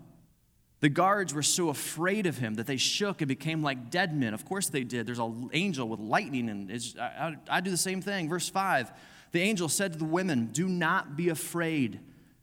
The 0.80 0.90
guards 0.90 1.34
were 1.34 1.44
so 1.44 1.70
afraid 1.70 2.26
of 2.26 2.38
him 2.38 2.56
that 2.56 2.68
they 2.68 2.76
shook 2.76 3.22
and 3.22 3.30
became 3.30 3.64
like 3.64 3.90
dead 3.90 4.14
men. 4.14 4.34
Of 4.34 4.44
course 4.44 4.68
they 4.68 4.84
did. 4.84 5.08
There's 5.08 5.20
an 5.20 5.50
angel 5.54 5.88
with 5.88 6.02
lightning, 6.02 6.50
and 6.50 6.70
I, 7.00 7.04
I, 7.04 7.36
I 7.58 7.62
do 7.62 7.72
the 7.72 7.78
same 7.78 8.02
thing. 8.02 8.28
Verse 8.28 8.50
5 8.50 8.92
The 9.32 9.42
angel 9.42 9.70
said 9.70 9.94
to 9.94 10.00
the 10.00 10.06
women, 10.06 10.50
Do 10.52 10.68
not 10.68 11.16
be 11.16 11.30
afraid, 11.30 12.02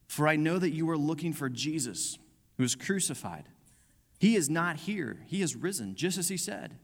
for 0.08 0.26
I 0.26 0.36
know 0.36 0.58
that 0.58 0.70
you 0.70 0.88
are 0.88 0.96
looking 0.96 1.34
for 1.34 1.50
Jesus, 1.50 2.18
who 2.60 2.64
was 2.64 2.74
crucified. 2.74 3.48
He 4.18 4.36
is 4.36 4.50
not 4.50 4.76
here, 4.76 5.16
he 5.24 5.40
is 5.40 5.56
risen, 5.56 5.94
just 5.94 6.18
as 6.18 6.28
he 6.28 6.36
said. 6.36 6.76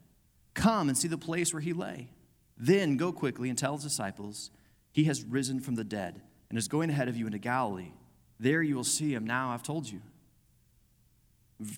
Come 0.55 0.89
and 0.89 0.97
see 0.97 1.07
the 1.07 1.19
place 1.19 1.53
where 1.53 1.61
he 1.61 1.75
lay. 1.75 2.09
Then 2.57 2.97
go 2.97 3.13
quickly 3.13 3.51
and 3.51 3.59
tell 3.59 3.75
his 3.75 3.85
disciples 3.85 4.51
he 4.91 5.05
has 5.05 5.23
risen 5.23 5.61
from 5.61 5.75
the 5.75 5.85
dead 5.85 6.23
and 6.49 6.57
is 6.59 6.67
going 6.67 6.89
ahead 6.89 7.09
of 7.09 7.17
you 7.19 7.27
into 7.27 7.37
Galilee. 7.37 7.93
There 8.41 8.63
you 8.63 8.75
will 8.75 8.85
see 8.85 9.13
him. 9.13 9.27
Now 9.27 9.51
I've 9.51 9.63
told 9.63 9.87
you. 9.87 10.01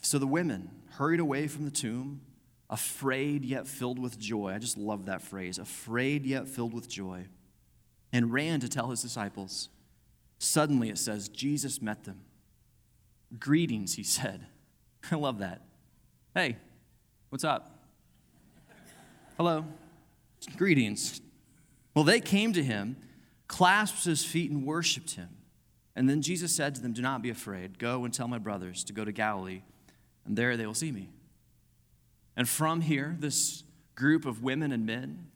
So 0.03 0.21
the 0.21 0.29
women 0.29 0.71
hurried 0.91 1.19
away 1.19 1.49
from 1.49 1.65
the 1.65 1.71
tomb, 1.73 2.21
afraid 2.71 3.45
yet 3.45 3.67
filled 3.67 3.99
with 3.99 4.17
joy. 4.17 4.53
I 4.55 4.59
just 4.59 4.79
love 4.79 5.07
that 5.07 5.23
phrase 5.23 5.59
afraid 5.59 6.25
yet 6.25 6.47
filled 6.47 6.73
with 6.73 6.89
joy, 6.89 7.27
and 8.13 8.33
ran 8.33 8.61
to 8.61 8.69
tell 8.69 8.91
his 8.91 9.03
disciples. 9.03 9.71
Suddenly, 10.39 10.89
it 10.89 10.99
says, 10.99 11.29
Jesus 11.29 11.83
met 11.83 12.05
them. 12.05 12.21
Greetings, 13.39 13.95
he 13.95 14.03
said. 14.03 14.47
I 15.11 15.17
love 15.17 15.39
that. 15.41 15.63
Hey, 16.35 16.57
what's 17.31 17.45
up? 17.45 17.85
Hello. 19.37 19.65
Greetings. 20.57 21.21
Well, 21.95 22.05
they 22.05 22.21
came 22.21 22.53
to 22.53 22.63
him 22.63 22.97
clasped 23.49 24.05
his 24.05 24.25
feet 24.25 24.51
and 24.51 24.65
worshiped 24.65 25.13
him. 25.13 25.31
And 25.97 26.09
then 26.09 26.23
Jesus 26.23 26.55
said 26.55 26.75
to 26.77 26.83
them, 26.83 26.93
Do 26.93 27.03
not 27.03 27.23
be 27.23 27.31
afraid. 27.31 27.79
Go 27.79 28.05
and 28.05 28.15
tell 28.15 28.29
my 28.29 28.39
brothers 28.39 28.85
to 28.85 28.93
go 28.93 29.05
to 29.05 29.11
Galilee, 29.11 29.63
and 30.25 30.37
there 30.37 30.57
they 30.57 30.67
will 30.67 30.75
see 30.75 30.93
me. 30.93 31.09
And 32.37 32.49
from 32.49 32.83
here, 32.83 33.17
this 33.19 33.65
group 33.97 34.25
of 34.25 34.43
women 34.43 34.71
and 34.71 34.87
men, 34.87 35.27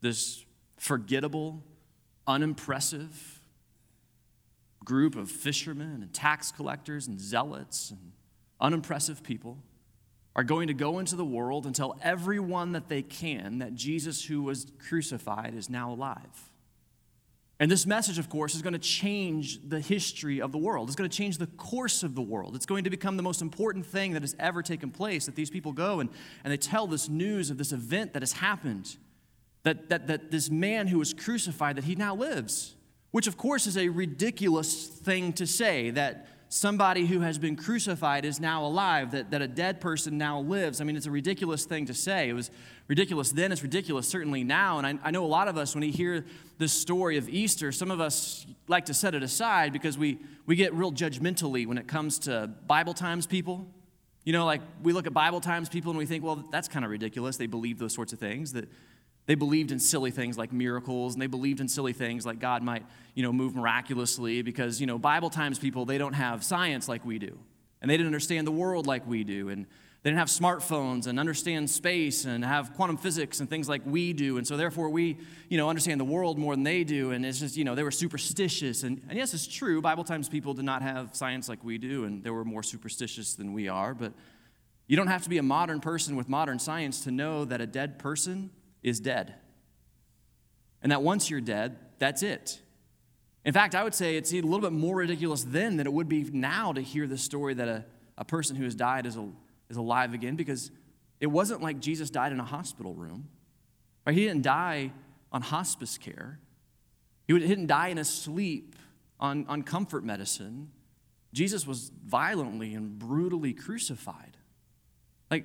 this 0.00 0.46
forgettable, 0.78 1.62
unimpressive 2.26 3.37
group 4.88 5.16
of 5.16 5.30
fishermen 5.30 6.00
and 6.02 6.14
tax 6.14 6.50
collectors 6.50 7.06
and 7.06 7.20
zealots 7.20 7.90
and 7.90 8.12
unimpressive 8.58 9.22
people, 9.22 9.58
are 10.34 10.42
going 10.42 10.68
to 10.68 10.74
go 10.74 10.98
into 10.98 11.14
the 11.14 11.24
world 11.24 11.66
and 11.66 11.74
tell 11.74 11.98
everyone 12.00 12.72
that 12.72 12.88
they 12.88 13.02
can 13.02 13.58
that 13.58 13.74
Jesus, 13.74 14.24
who 14.24 14.42
was 14.42 14.66
crucified, 14.88 15.54
is 15.54 15.68
now 15.68 15.92
alive. 15.92 16.50
And 17.60 17.70
this 17.70 17.86
message, 17.86 18.18
of 18.18 18.30
course, 18.30 18.54
is 18.54 18.62
going 18.62 18.72
to 18.72 18.78
change 18.78 19.68
the 19.68 19.80
history 19.80 20.40
of 20.40 20.52
the 20.52 20.58
world. 20.58 20.88
It's 20.88 20.96
going 20.96 21.10
to 21.10 21.16
change 21.16 21.38
the 21.38 21.48
course 21.48 22.02
of 22.02 22.14
the 22.14 22.22
world. 22.22 22.54
It's 22.56 22.66
going 22.66 22.84
to 22.84 22.90
become 22.90 23.16
the 23.16 23.22
most 23.22 23.42
important 23.42 23.84
thing 23.84 24.12
that 24.12 24.22
has 24.22 24.34
ever 24.38 24.62
taken 24.62 24.90
place 24.90 25.26
that 25.26 25.34
these 25.34 25.50
people 25.50 25.72
go 25.72 26.00
and, 26.00 26.08
and 26.44 26.52
they 26.52 26.56
tell 26.56 26.86
this 26.86 27.08
news 27.08 27.50
of 27.50 27.58
this 27.58 27.72
event 27.72 28.14
that 28.14 28.22
has 28.22 28.32
happened. 28.32 28.96
That, 29.64 29.88
that, 29.90 30.06
that 30.06 30.30
this 30.30 30.50
man 30.50 30.86
who 30.86 30.98
was 30.98 31.12
crucified, 31.12 31.76
that 31.76 31.84
he 31.84 31.96
now 31.96 32.14
lives. 32.14 32.76
Which, 33.10 33.26
of 33.26 33.36
course, 33.36 33.66
is 33.66 33.76
a 33.76 33.88
ridiculous 33.88 34.86
thing 34.86 35.32
to 35.34 35.46
say 35.46 35.90
that 35.90 36.26
somebody 36.50 37.06
who 37.06 37.20
has 37.20 37.38
been 37.38 37.56
crucified 37.56 38.24
is 38.24 38.40
now 38.40 38.64
alive, 38.64 39.10
that, 39.12 39.30
that 39.30 39.42
a 39.42 39.48
dead 39.48 39.80
person 39.80 40.16
now 40.16 40.40
lives. 40.40 40.80
I 40.80 40.84
mean, 40.84 40.96
it's 40.96 41.06
a 41.06 41.10
ridiculous 41.10 41.64
thing 41.64 41.86
to 41.86 41.94
say. 41.94 42.28
It 42.28 42.32
was 42.32 42.50
ridiculous 42.86 43.32
then, 43.32 43.52
it's 43.52 43.62
ridiculous 43.62 44.08
certainly 44.08 44.44
now. 44.44 44.78
And 44.78 44.86
I, 44.86 45.08
I 45.08 45.10
know 45.10 45.24
a 45.24 45.26
lot 45.28 45.48
of 45.48 45.58
us, 45.58 45.74
when 45.74 45.82
we 45.82 45.90
hear 45.90 46.24
this 46.56 46.72
story 46.72 47.18
of 47.18 47.28
Easter, 47.28 47.70
some 47.70 47.90
of 47.90 48.00
us 48.00 48.46
like 48.66 48.86
to 48.86 48.94
set 48.94 49.14
it 49.14 49.22
aside 49.22 49.72
because 49.72 49.98
we, 49.98 50.18
we 50.46 50.56
get 50.56 50.72
real 50.72 50.92
judgmentally 50.92 51.66
when 51.66 51.76
it 51.76 51.86
comes 51.86 52.18
to 52.20 52.50
Bible 52.66 52.94
times 52.94 53.26
people. 53.26 53.66
You 54.24 54.32
know, 54.32 54.44
like 54.44 54.62
we 54.82 54.92
look 54.92 55.06
at 55.06 55.14
Bible 55.14 55.40
times 55.40 55.68
people 55.68 55.90
and 55.90 55.98
we 55.98 56.06
think, 56.06 56.24
well, 56.24 56.44
that's 56.50 56.68
kind 56.68 56.84
of 56.84 56.90
ridiculous. 56.90 57.36
They 57.36 57.46
believe 57.46 57.78
those 57.78 57.94
sorts 57.94 58.12
of 58.12 58.18
things. 58.18 58.52
That 58.52 58.68
they 59.28 59.34
believed 59.34 59.72
in 59.72 59.78
silly 59.78 60.10
things 60.10 60.38
like 60.38 60.54
miracles, 60.54 61.12
and 61.12 61.20
they 61.20 61.26
believed 61.26 61.60
in 61.60 61.68
silly 61.68 61.92
things 61.92 62.24
like 62.24 62.38
God 62.38 62.62
might, 62.62 62.86
you 63.14 63.22
know, 63.22 63.30
move 63.30 63.54
miraculously 63.54 64.40
because, 64.40 64.80
you 64.80 64.86
know, 64.86 64.98
Bible 64.98 65.28
times 65.28 65.58
people, 65.58 65.84
they 65.84 65.98
don't 65.98 66.14
have 66.14 66.42
science 66.42 66.88
like 66.88 67.04
we 67.04 67.18
do. 67.18 67.38
And 67.82 67.90
they 67.90 67.98
didn't 67.98 68.06
understand 68.06 68.46
the 68.46 68.52
world 68.52 68.86
like 68.86 69.06
we 69.06 69.24
do. 69.24 69.50
And 69.50 69.66
they 70.02 70.08
didn't 70.08 70.20
have 70.20 70.28
smartphones 70.28 71.06
and 71.06 71.20
understand 71.20 71.68
space 71.68 72.24
and 72.24 72.42
have 72.42 72.72
quantum 72.72 72.96
physics 72.96 73.40
and 73.40 73.50
things 73.50 73.68
like 73.68 73.82
we 73.84 74.14
do. 74.14 74.38
And 74.38 74.46
so 74.46 74.56
therefore 74.56 74.88
we, 74.88 75.18
you 75.50 75.58
know, 75.58 75.68
understand 75.68 76.00
the 76.00 76.06
world 76.06 76.38
more 76.38 76.54
than 76.54 76.64
they 76.64 76.82
do. 76.82 77.10
And 77.10 77.26
it's 77.26 77.38
just, 77.38 77.54
you 77.54 77.64
know, 77.64 77.74
they 77.74 77.82
were 77.82 77.90
superstitious. 77.90 78.82
And, 78.82 79.02
and 79.10 79.18
yes, 79.18 79.34
it's 79.34 79.46
true. 79.46 79.82
Bible 79.82 80.04
times 80.04 80.30
people 80.30 80.54
did 80.54 80.64
not 80.64 80.80
have 80.80 81.14
science 81.14 81.50
like 81.50 81.62
we 81.62 81.76
do, 81.76 82.04
and 82.04 82.24
they 82.24 82.30
were 82.30 82.46
more 82.46 82.62
superstitious 82.62 83.34
than 83.34 83.52
we 83.52 83.68
are. 83.68 83.92
But 83.92 84.14
you 84.86 84.96
don't 84.96 85.08
have 85.08 85.24
to 85.24 85.28
be 85.28 85.36
a 85.36 85.42
modern 85.42 85.80
person 85.80 86.16
with 86.16 86.30
modern 86.30 86.58
science 86.58 87.04
to 87.04 87.10
know 87.10 87.44
that 87.44 87.60
a 87.60 87.66
dead 87.66 87.98
person 87.98 88.48
is 88.82 89.00
dead. 89.00 89.34
And 90.82 90.92
that 90.92 91.02
once 91.02 91.30
you're 91.30 91.40
dead, 91.40 91.76
that's 91.98 92.22
it. 92.22 92.60
In 93.44 93.52
fact, 93.52 93.74
I 93.74 93.82
would 93.82 93.94
say 93.94 94.16
it's 94.16 94.32
a 94.32 94.40
little 94.40 94.60
bit 94.60 94.72
more 94.72 94.96
ridiculous 94.96 95.44
then 95.44 95.76
than 95.76 95.86
it 95.86 95.92
would 95.92 96.08
be 96.08 96.24
now 96.24 96.72
to 96.72 96.80
hear 96.80 97.06
the 97.06 97.18
story 97.18 97.54
that 97.54 97.68
a, 97.68 97.84
a 98.16 98.24
person 98.24 98.56
who 98.56 98.64
has 98.64 98.74
died 98.74 99.06
is, 99.06 99.16
a, 99.16 99.28
is 99.70 99.76
alive 99.76 100.12
again 100.14 100.36
because 100.36 100.70
it 101.20 101.28
wasn't 101.28 101.62
like 101.62 101.80
Jesus 101.80 102.10
died 102.10 102.32
in 102.32 102.40
a 102.40 102.44
hospital 102.44 102.94
room. 102.94 103.28
Right? 104.06 104.14
He 104.14 104.24
didn't 104.24 104.42
die 104.42 104.92
on 105.32 105.42
hospice 105.42 105.98
care, 105.98 106.38
he 107.26 107.38
didn't 107.38 107.66
die 107.66 107.88
in 107.88 107.96
his 107.96 108.08
sleep 108.08 108.76
on, 109.20 109.46
on 109.48 109.62
comfort 109.62 110.04
medicine. 110.04 110.70
Jesus 111.34 111.66
was 111.66 111.90
violently 112.06 112.74
and 112.74 112.98
brutally 112.98 113.52
crucified. 113.52 114.38
Like, 115.30 115.44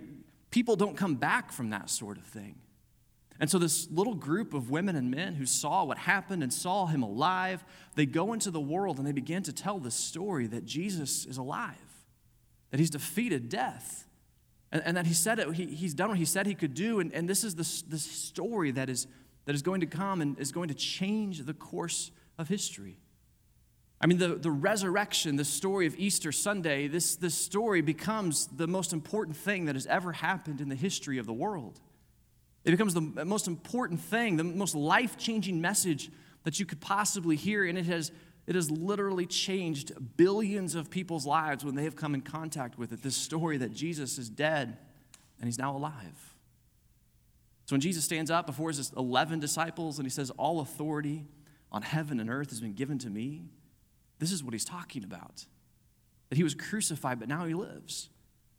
people 0.49 0.77
don't 0.77 0.95
come 0.95 1.15
back 1.15 1.51
from 1.51 1.71
that 1.71 1.89
sort 1.89 2.17
of 2.17 2.23
thing. 2.23 2.55
And 3.39 3.49
so, 3.49 3.57
this 3.57 3.89
little 3.89 4.13
group 4.13 4.53
of 4.53 4.69
women 4.69 4.95
and 4.95 5.09
men 5.09 5.35
who 5.35 5.45
saw 5.45 5.83
what 5.83 5.97
happened 5.97 6.43
and 6.43 6.53
saw 6.53 6.85
him 6.85 7.03
alive, 7.03 7.63
they 7.95 8.05
go 8.05 8.33
into 8.33 8.51
the 8.51 8.59
world 8.59 8.97
and 8.97 9.07
they 9.07 9.11
begin 9.11 9.43
to 9.43 9.53
tell 9.53 9.79
the 9.79 9.91
story 9.91 10.47
that 10.47 10.65
Jesus 10.65 11.25
is 11.25 11.37
alive, 11.37 11.75
that 12.71 12.79
he's 12.79 12.91
defeated 12.91 13.49
death, 13.49 14.07
and, 14.71 14.83
and 14.85 14.97
that 14.97 15.07
he 15.07 15.13
said 15.13 15.39
it, 15.39 15.51
he, 15.53 15.65
he's 15.67 15.93
done 15.93 16.09
what 16.09 16.17
he 16.17 16.25
said 16.25 16.45
he 16.45 16.55
could 16.55 16.73
do. 16.73 16.99
And, 16.99 17.13
and 17.13 17.27
this 17.27 17.43
is 17.43 17.55
the, 17.55 17.89
the 17.89 17.99
story 17.99 18.71
that 18.71 18.89
is, 18.89 19.07
that 19.45 19.55
is 19.55 19.61
going 19.61 19.81
to 19.81 19.87
come 19.87 20.21
and 20.21 20.37
is 20.39 20.51
going 20.51 20.67
to 20.67 20.75
change 20.75 21.45
the 21.45 21.53
course 21.53 22.11
of 22.37 22.47
history. 22.47 22.97
I 23.99 24.05
mean, 24.05 24.17
the, 24.17 24.35
the 24.35 24.51
resurrection, 24.51 25.37
the 25.37 25.45
story 25.45 25.87
of 25.87 25.97
Easter 25.97 26.33
Sunday, 26.33 26.87
this, 26.87 27.15
this 27.15 27.35
story 27.35 27.81
becomes 27.81 28.47
the 28.47 28.67
most 28.67 28.91
important 28.91 29.37
thing 29.37 29.65
that 29.65 29.75
has 29.75 29.87
ever 29.87 30.11
happened 30.11 30.59
in 30.59 30.67
the 30.67 30.75
history 30.75 31.17
of 31.19 31.25
the 31.25 31.33
world. 31.33 31.79
It 32.65 32.71
becomes 32.71 32.93
the 32.93 33.01
most 33.01 33.47
important 33.47 33.99
thing, 33.99 34.37
the 34.37 34.43
most 34.43 34.75
life 34.75 35.17
changing 35.17 35.59
message 35.59 36.09
that 36.43 36.59
you 36.59 36.65
could 36.65 36.79
possibly 36.79 37.35
hear. 37.35 37.65
And 37.65 37.77
it 37.77 37.85
has, 37.85 38.11
it 38.47 38.55
has 38.55 38.71
literally 38.71 39.25
changed 39.25 39.91
billions 40.15 40.75
of 40.75 40.89
people's 40.89 41.25
lives 41.25 41.65
when 41.65 41.75
they 41.75 41.83
have 41.83 41.95
come 41.95 42.13
in 42.13 42.21
contact 42.21 42.77
with 42.77 42.93
it. 42.93 43.03
This 43.03 43.15
story 43.15 43.57
that 43.57 43.73
Jesus 43.73 44.17
is 44.17 44.29
dead 44.29 44.77
and 45.39 45.47
he's 45.47 45.57
now 45.57 45.75
alive. 45.75 46.35
So 47.65 47.75
when 47.75 47.81
Jesus 47.81 48.05
stands 48.05 48.31
up 48.31 48.45
before 48.45 48.69
his 48.69 48.91
11 48.95 49.39
disciples 49.39 49.97
and 49.97 50.05
he 50.05 50.09
says, 50.09 50.29
All 50.31 50.61
authority 50.61 51.25
on 51.71 51.81
heaven 51.81 52.19
and 52.19 52.29
earth 52.29 52.49
has 52.49 52.61
been 52.61 52.73
given 52.73 52.97
to 52.99 53.09
me, 53.09 53.43
this 54.19 54.31
is 54.31 54.43
what 54.43 54.53
he's 54.53 54.65
talking 54.65 55.03
about. 55.03 55.45
That 56.29 56.37
he 56.37 56.43
was 56.43 56.55
crucified, 56.55 57.19
but 57.19 57.27
now 57.27 57.45
he 57.45 57.53
lives. 57.53 58.09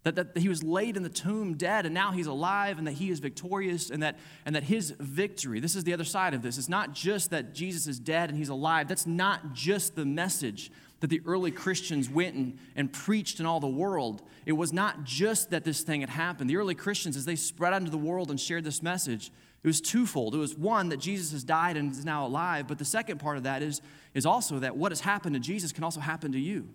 That, 0.04 0.16
that 0.16 0.36
he 0.36 0.48
was 0.48 0.62
laid 0.62 0.96
in 0.96 1.02
the 1.02 1.08
tomb 1.08 1.54
dead 1.54 1.86
and 1.86 1.94
now 1.94 2.12
he's 2.12 2.26
alive 2.26 2.76
and 2.78 2.86
that 2.86 2.92
he 2.92 3.10
is 3.10 3.20
victorious 3.20 3.88
and 3.88 4.02
that, 4.02 4.18
and 4.44 4.54
that 4.54 4.62
his 4.64 4.90
victory, 4.90 5.60
this 5.60 5.74
is 5.74 5.84
the 5.84 5.94
other 5.94 6.04
side 6.04 6.34
of 6.34 6.42
this. 6.42 6.58
It's 6.58 6.68
not 6.68 6.92
just 6.92 7.30
that 7.30 7.54
Jesus 7.54 7.86
is 7.86 7.98
dead 7.98 8.28
and 8.28 8.38
he's 8.38 8.50
alive. 8.50 8.86
That's 8.86 9.06
not 9.06 9.54
just 9.54 9.96
the 9.96 10.04
message 10.04 10.70
that 11.00 11.08
the 11.08 11.22
early 11.26 11.50
Christians 11.50 12.08
went 12.08 12.34
and, 12.34 12.58
and 12.76 12.92
preached 12.92 13.40
in 13.40 13.46
all 13.46 13.60
the 13.60 13.66
world. 13.66 14.22
It 14.46 14.52
was 14.52 14.72
not 14.72 15.04
just 15.04 15.50
that 15.50 15.64
this 15.64 15.82
thing 15.82 16.00
had 16.00 16.10
happened. 16.10 16.48
The 16.48 16.56
early 16.56 16.74
Christians, 16.74 17.16
as 17.16 17.24
they 17.24 17.36
spread 17.36 17.72
out 17.72 17.80
into 17.80 17.90
the 17.90 17.98
world 17.98 18.30
and 18.30 18.40
shared 18.40 18.64
this 18.64 18.82
message, 18.82 19.30
it 19.62 19.66
was 19.66 19.80
twofold. 19.80 20.34
It 20.34 20.38
was 20.38 20.56
one, 20.56 20.90
that 20.90 20.98
Jesus 20.98 21.32
has 21.32 21.44
died 21.44 21.78
and 21.78 21.90
is 21.90 22.04
now 22.04 22.26
alive. 22.26 22.66
But 22.68 22.78
the 22.78 22.84
second 22.84 23.18
part 23.18 23.38
of 23.38 23.44
that 23.44 23.62
is, 23.62 23.80
is 24.12 24.26
also 24.26 24.58
that 24.58 24.76
what 24.76 24.92
has 24.92 25.00
happened 25.00 25.34
to 25.34 25.40
Jesus 25.40 25.72
can 25.72 25.84
also 25.84 26.00
happen 26.00 26.32
to 26.32 26.38
you. 26.38 26.68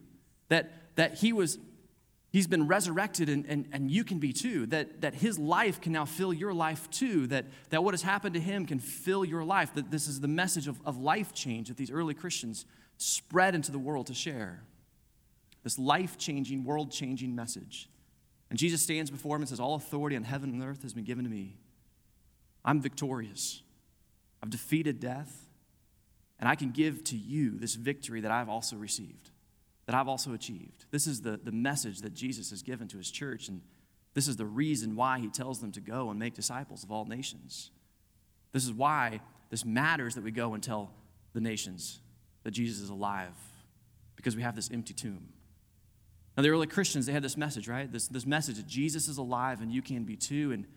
That, 0.47 0.71
that 0.95 1.15
he 1.15 1.31
was 1.31 1.59
He's 2.31 2.45
been 2.45 2.67
resurrected, 2.67 3.27
and, 3.27 3.45
and, 3.47 3.67
and 3.71 3.89
you 3.89 4.03
can 4.03 4.19
be 4.19 4.33
too. 4.33 4.67
That, 4.67 5.01
that 5.01 5.15
his 5.15 5.39
life 5.39 5.81
can 5.81 5.93
now 5.93 6.05
fill 6.05 6.31
your 6.31 6.53
life 6.53 6.89
too. 6.91 7.25
That, 7.27 7.45
that 7.71 7.83
what 7.83 7.93
has 7.93 8.03
happened 8.03 8.35
to 8.35 8.39
him 8.39 8.67
can 8.67 8.77
fill 8.77 9.25
your 9.25 9.43
life. 9.43 9.73
That 9.73 9.89
this 9.89 10.07
is 10.07 10.19
the 10.19 10.27
message 10.27 10.67
of, 10.67 10.79
of 10.85 10.97
life 10.97 11.33
change 11.33 11.69
that 11.69 11.77
these 11.77 11.89
early 11.89 12.13
Christians 12.13 12.65
spread 12.97 13.55
into 13.55 13.71
the 13.71 13.79
world 13.79 14.07
to 14.07 14.13
share. 14.13 14.61
This 15.63 15.79
life 15.79 16.19
changing, 16.19 16.65
world 16.65 16.91
changing 16.91 17.35
message. 17.35 17.89
And 18.51 18.59
Jesus 18.59 18.83
stands 18.83 19.09
before 19.09 19.35
him 19.35 19.41
and 19.41 19.49
says, 19.49 19.59
All 19.59 19.73
authority 19.73 20.15
on 20.15 20.23
heaven 20.23 20.51
and 20.51 20.63
earth 20.63 20.83
has 20.83 20.93
been 20.93 21.05
given 21.05 21.23
to 21.23 21.31
me. 21.31 21.57
I'm 22.63 22.79
victorious. 22.79 23.63
I've 24.43 24.51
defeated 24.51 24.99
death, 24.99 25.49
and 26.39 26.47
I 26.47 26.55
can 26.55 26.71
give 26.71 27.03
to 27.05 27.17
you 27.17 27.57
this 27.57 27.75
victory 27.75 28.21
that 28.21 28.31
I've 28.31 28.49
also 28.49 28.75
received 28.75 29.31
that 29.89 29.95
I've 29.95 30.07
also 30.07 30.33
achieved. 30.35 30.85
This 30.91 31.07
is 31.07 31.23
the, 31.23 31.39
the 31.43 31.51
message 31.51 32.01
that 32.01 32.13
Jesus 32.13 32.51
has 32.51 32.61
given 32.61 32.87
to 32.89 32.97
his 32.97 33.09
church, 33.09 33.47
and 33.47 33.59
this 34.13 34.27
is 34.27 34.37
the 34.37 34.45
reason 34.45 34.95
why 34.95 35.17
he 35.17 35.29
tells 35.29 35.61
them 35.61 35.71
to 35.71 35.81
go 35.81 36.11
and 36.11 36.19
make 36.19 36.35
disciples 36.35 36.83
of 36.83 36.91
all 36.91 37.05
nations. 37.05 37.71
This 38.51 38.63
is 38.63 38.71
why 38.71 39.19
this 39.49 39.65
matters 39.65 40.13
that 40.13 40.23
we 40.23 40.29
go 40.29 40.53
and 40.53 40.61
tell 40.61 40.91
the 41.33 41.41
nations 41.41 42.01
that 42.43 42.51
Jesus 42.51 42.83
is 42.83 42.91
alive, 42.91 43.33
because 44.15 44.35
we 44.35 44.43
have 44.43 44.55
this 44.55 44.69
empty 44.71 44.93
tomb. 44.93 45.29
Now, 46.37 46.43
the 46.43 46.49
early 46.49 46.67
Christians, 46.67 47.07
they 47.07 47.11
had 47.11 47.23
this 47.23 47.35
message, 47.35 47.67
right? 47.67 47.91
This, 47.91 48.07
this 48.09 48.27
message 48.27 48.57
that 48.57 48.67
Jesus 48.67 49.07
is 49.07 49.17
alive 49.17 49.59
and 49.59 49.71
you 49.71 49.81
can 49.81 50.03
be 50.03 50.15
too. 50.15 50.51
And 50.51 50.67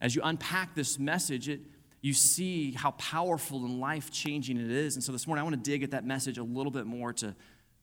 as 0.00 0.16
you 0.16 0.22
unpack 0.24 0.74
this 0.74 0.98
message, 0.98 1.50
it, 1.50 1.60
you 2.00 2.14
see 2.14 2.72
how 2.72 2.92
powerful 2.92 3.66
and 3.66 3.80
life 3.80 4.10
changing 4.10 4.56
it 4.56 4.70
is. 4.70 4.96
And 4.96 5.04
so 5.04 5.12
this 5.12 5.26
morning, 5.26 5.40
I 5.40 5.44
want 5.44 5.62
to 5.62 5.70
dig 5.70 5.82
at 5.82 5.90
that 5.90 6.06
message 6.06 6.38
a 6.38 6.42
little 6.42 6.72
bit 6.72 6.86
more 6.86 7.12
to 7.12 7.36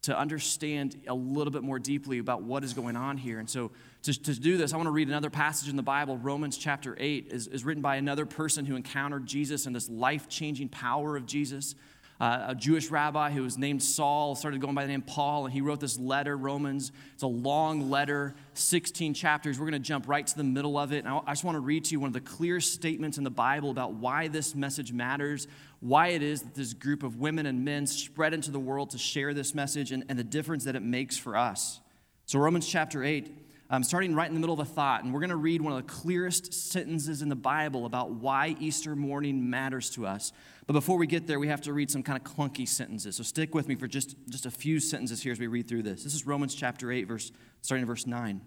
to 0.04 0.18
understand 0.18 1.02
a 1.08 1.14
little 1.14 1.52
bit 1.52 1.62
more 1.62 1.80
deeply 1.80 2.20
about 2.20 2.42
what 2.42 2.64
is 2.64 2.74
going 2.74 2.96
on 2.96 3.18
here. 3.18 3.40
And 3.40 3.50
so, 3.50 3.72
to, 4.04 4.14
to 4.24 4.40
do 4.40 4.56
this, 4.56 4.72
I 4.72 4.78
want 4.78 4.88
to 4.88 4.92
read 4.92 5.10
another 5.10 5.30
passage 5.30 5.68
in 5.68 5.76
the 5.76 5.84
Bible. 5.84 6.18
Romans 6.18 6.58
chapter 6.58 6.96
8 6.98 7.28
is, 7.32 7.48
is 7.48 7.66
written 7.66 7.82
by 7.82 7.98
another 7.98 8.26
person 8.26 8.66
who 8.66 8.78
encountered 8.78 9.26
Jesus 9.26 9.66
and 9.66 9.76
this 9.76 9.90
life 9.90 10.30
changing 10.30 10.70
power 10.70 11.18
of 11.18 11.26
Jesus. 11.26 11.76
Uh, 12.20 12.48
a 12.50 12.56
Jewish 12.56 12.90
rabbi 12.90 13.32
who 13.32 13.44
was 13.44 13.58
named 13.58 13.82
Saul 13.82 14.36
started 14.36 14.60
going 14.60 14.76
by 14.76 14.84
the 14.84 14.92
name 14.92 15.02
Paul, 15.02 15.46
and 15.46 15.54
he 15.54 15.62
wrote 15.62 15.80
this 15.80 15.98
letter, 15.98 16.36
Romans. 16.36 16.92
It's 17.14 17.24
a 17.24 17.28
long 17.28 17.90
letter, 17.90 18.36
16 18.56 19.14
chapters. 19.14 19.58
We're 19.58 19.70
going 19.70 19.82
to 19.82 19.88
jump 19.88 20.06
right 20.06 20.28
to 20.28 20.36
the 20.36 20.44
middle 20.44 20.78
of 20.78 20.92
it. 20.92 21.06
And 21.06 21.08
I, 21.08 21.22
I 21.26 21.32
just 21.32 21.46
want 21.46 21.56
to 21.56 21.62
read 21.62 21.86
to 21.86 21.92
you 21.92 22.02
one 22.02 22.10
of 22.10 22.14
the 22.14 22.20
clear 22.20 22.60
statements 22.60 23.18
in 23.18 23.24
the 23.24 23.30
Bible 23.30 23.70
about 23.72 23.94
why 23.94 24.28
this 24.28 24.54
message 24.54 24.92
matters, 24.92 25.48
why 25.80 26.10
it 26.10 26.22
is 26.22 26.42
that 26.42 26.56
this 26.56 26.74
group 26.74 27.04
of 27.04 27.18
women 27.18 27.46
and 27.46 27.64
men 27.64 27.88
spread 27.88 28.34
into 28.34 28.52
the 28.52 28.60
world 28.60 28.90
to 28.92 28.98
share 28.98 29.34
this 29.34 29.56
message, 29.56 29.92
and, 29.92 30.04
and 30.10 30.20
the 30.20 30.24
difference 30.24 30.66
that 30.66 30.76
it 30.76 30.84
makes 30.84 31.18
for 31.18 31.38
us. 31.38 31.80
So, 32.26 32.40
Romans 32.40 32.68
chapter 32.68 33.04
8, 33.04 33.36
um, 33.72 33.84
starting 33.84 34.16
right 34.16 34.28
in 34.28 34.34
the 34.34 34.40
middle 34.40 34.60
of 34.60 34.68
a 34.68 34.72
thought, 34.72 35.04
and 35.04 35.14
we're 35.14 35.20
going 35.20 35.30
to 35.30 35.36
read 35.36 35.62
one 35.62 35.74
of 35.74 35.78
the 35.78 35.92
clearest 35.92 36.54
sentences 36.54 37.22
in 37.22 37.30
the 37.30 37.36
Bible 37.36 37.86
about 37.86 38.12
why 38.12 38.56
Easter 38.60 38.96
morning 38.96 39.50
matters 39.50 39.90
to 39.92 40.06
us. 40.06 40.34
But 40.66 40.74
before 40.74 40.98
we 40.98 41.08
get 41.08 41.28
there, 41.28 41.40
we 41.40 41.48
have 41.48 41.62
to 41.62 41.74
read 41.74 41.90
some 41.90 42.04
kind 42.04 42.20
of 42.20 42.24
clunky 42.24 42.68
sentences. 42.68 43.16
So 43.16 43.24
stick 43.24 43.56
with 43.56 43.68
me 43.68 43.76
for 43.76 43.88
just, 43.88 44.16
just 44.28 44.46
a 44.46 44.52
few 44.52 44.80
sentences 44.80 45.22
here 45.22 45.32
as 45.32 45.40
we 45.40 45.48
read 45.48 45.68
through 45.68 45.84
this. 45.84 46.04
This 46.04 46.14
is 46.14 46.26
Romans 46.26 46.56
chapter 46.56 46.92
8, 46.92 47.08
verse, 47.08 47.32
starting 47.62 47.84
in 47.84 47.88
verse 47.88 48.06
9. 48.06 48.42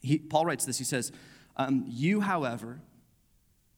He, 0.00 0.18
Paul 0.18 0.46
writes 0.46 0.64
this 0.64 0.78
He 0.78 0.84
says, 0.84 1.12
um, 1.56 1.84
You, 1.86 2.20
however, 2.20 2.80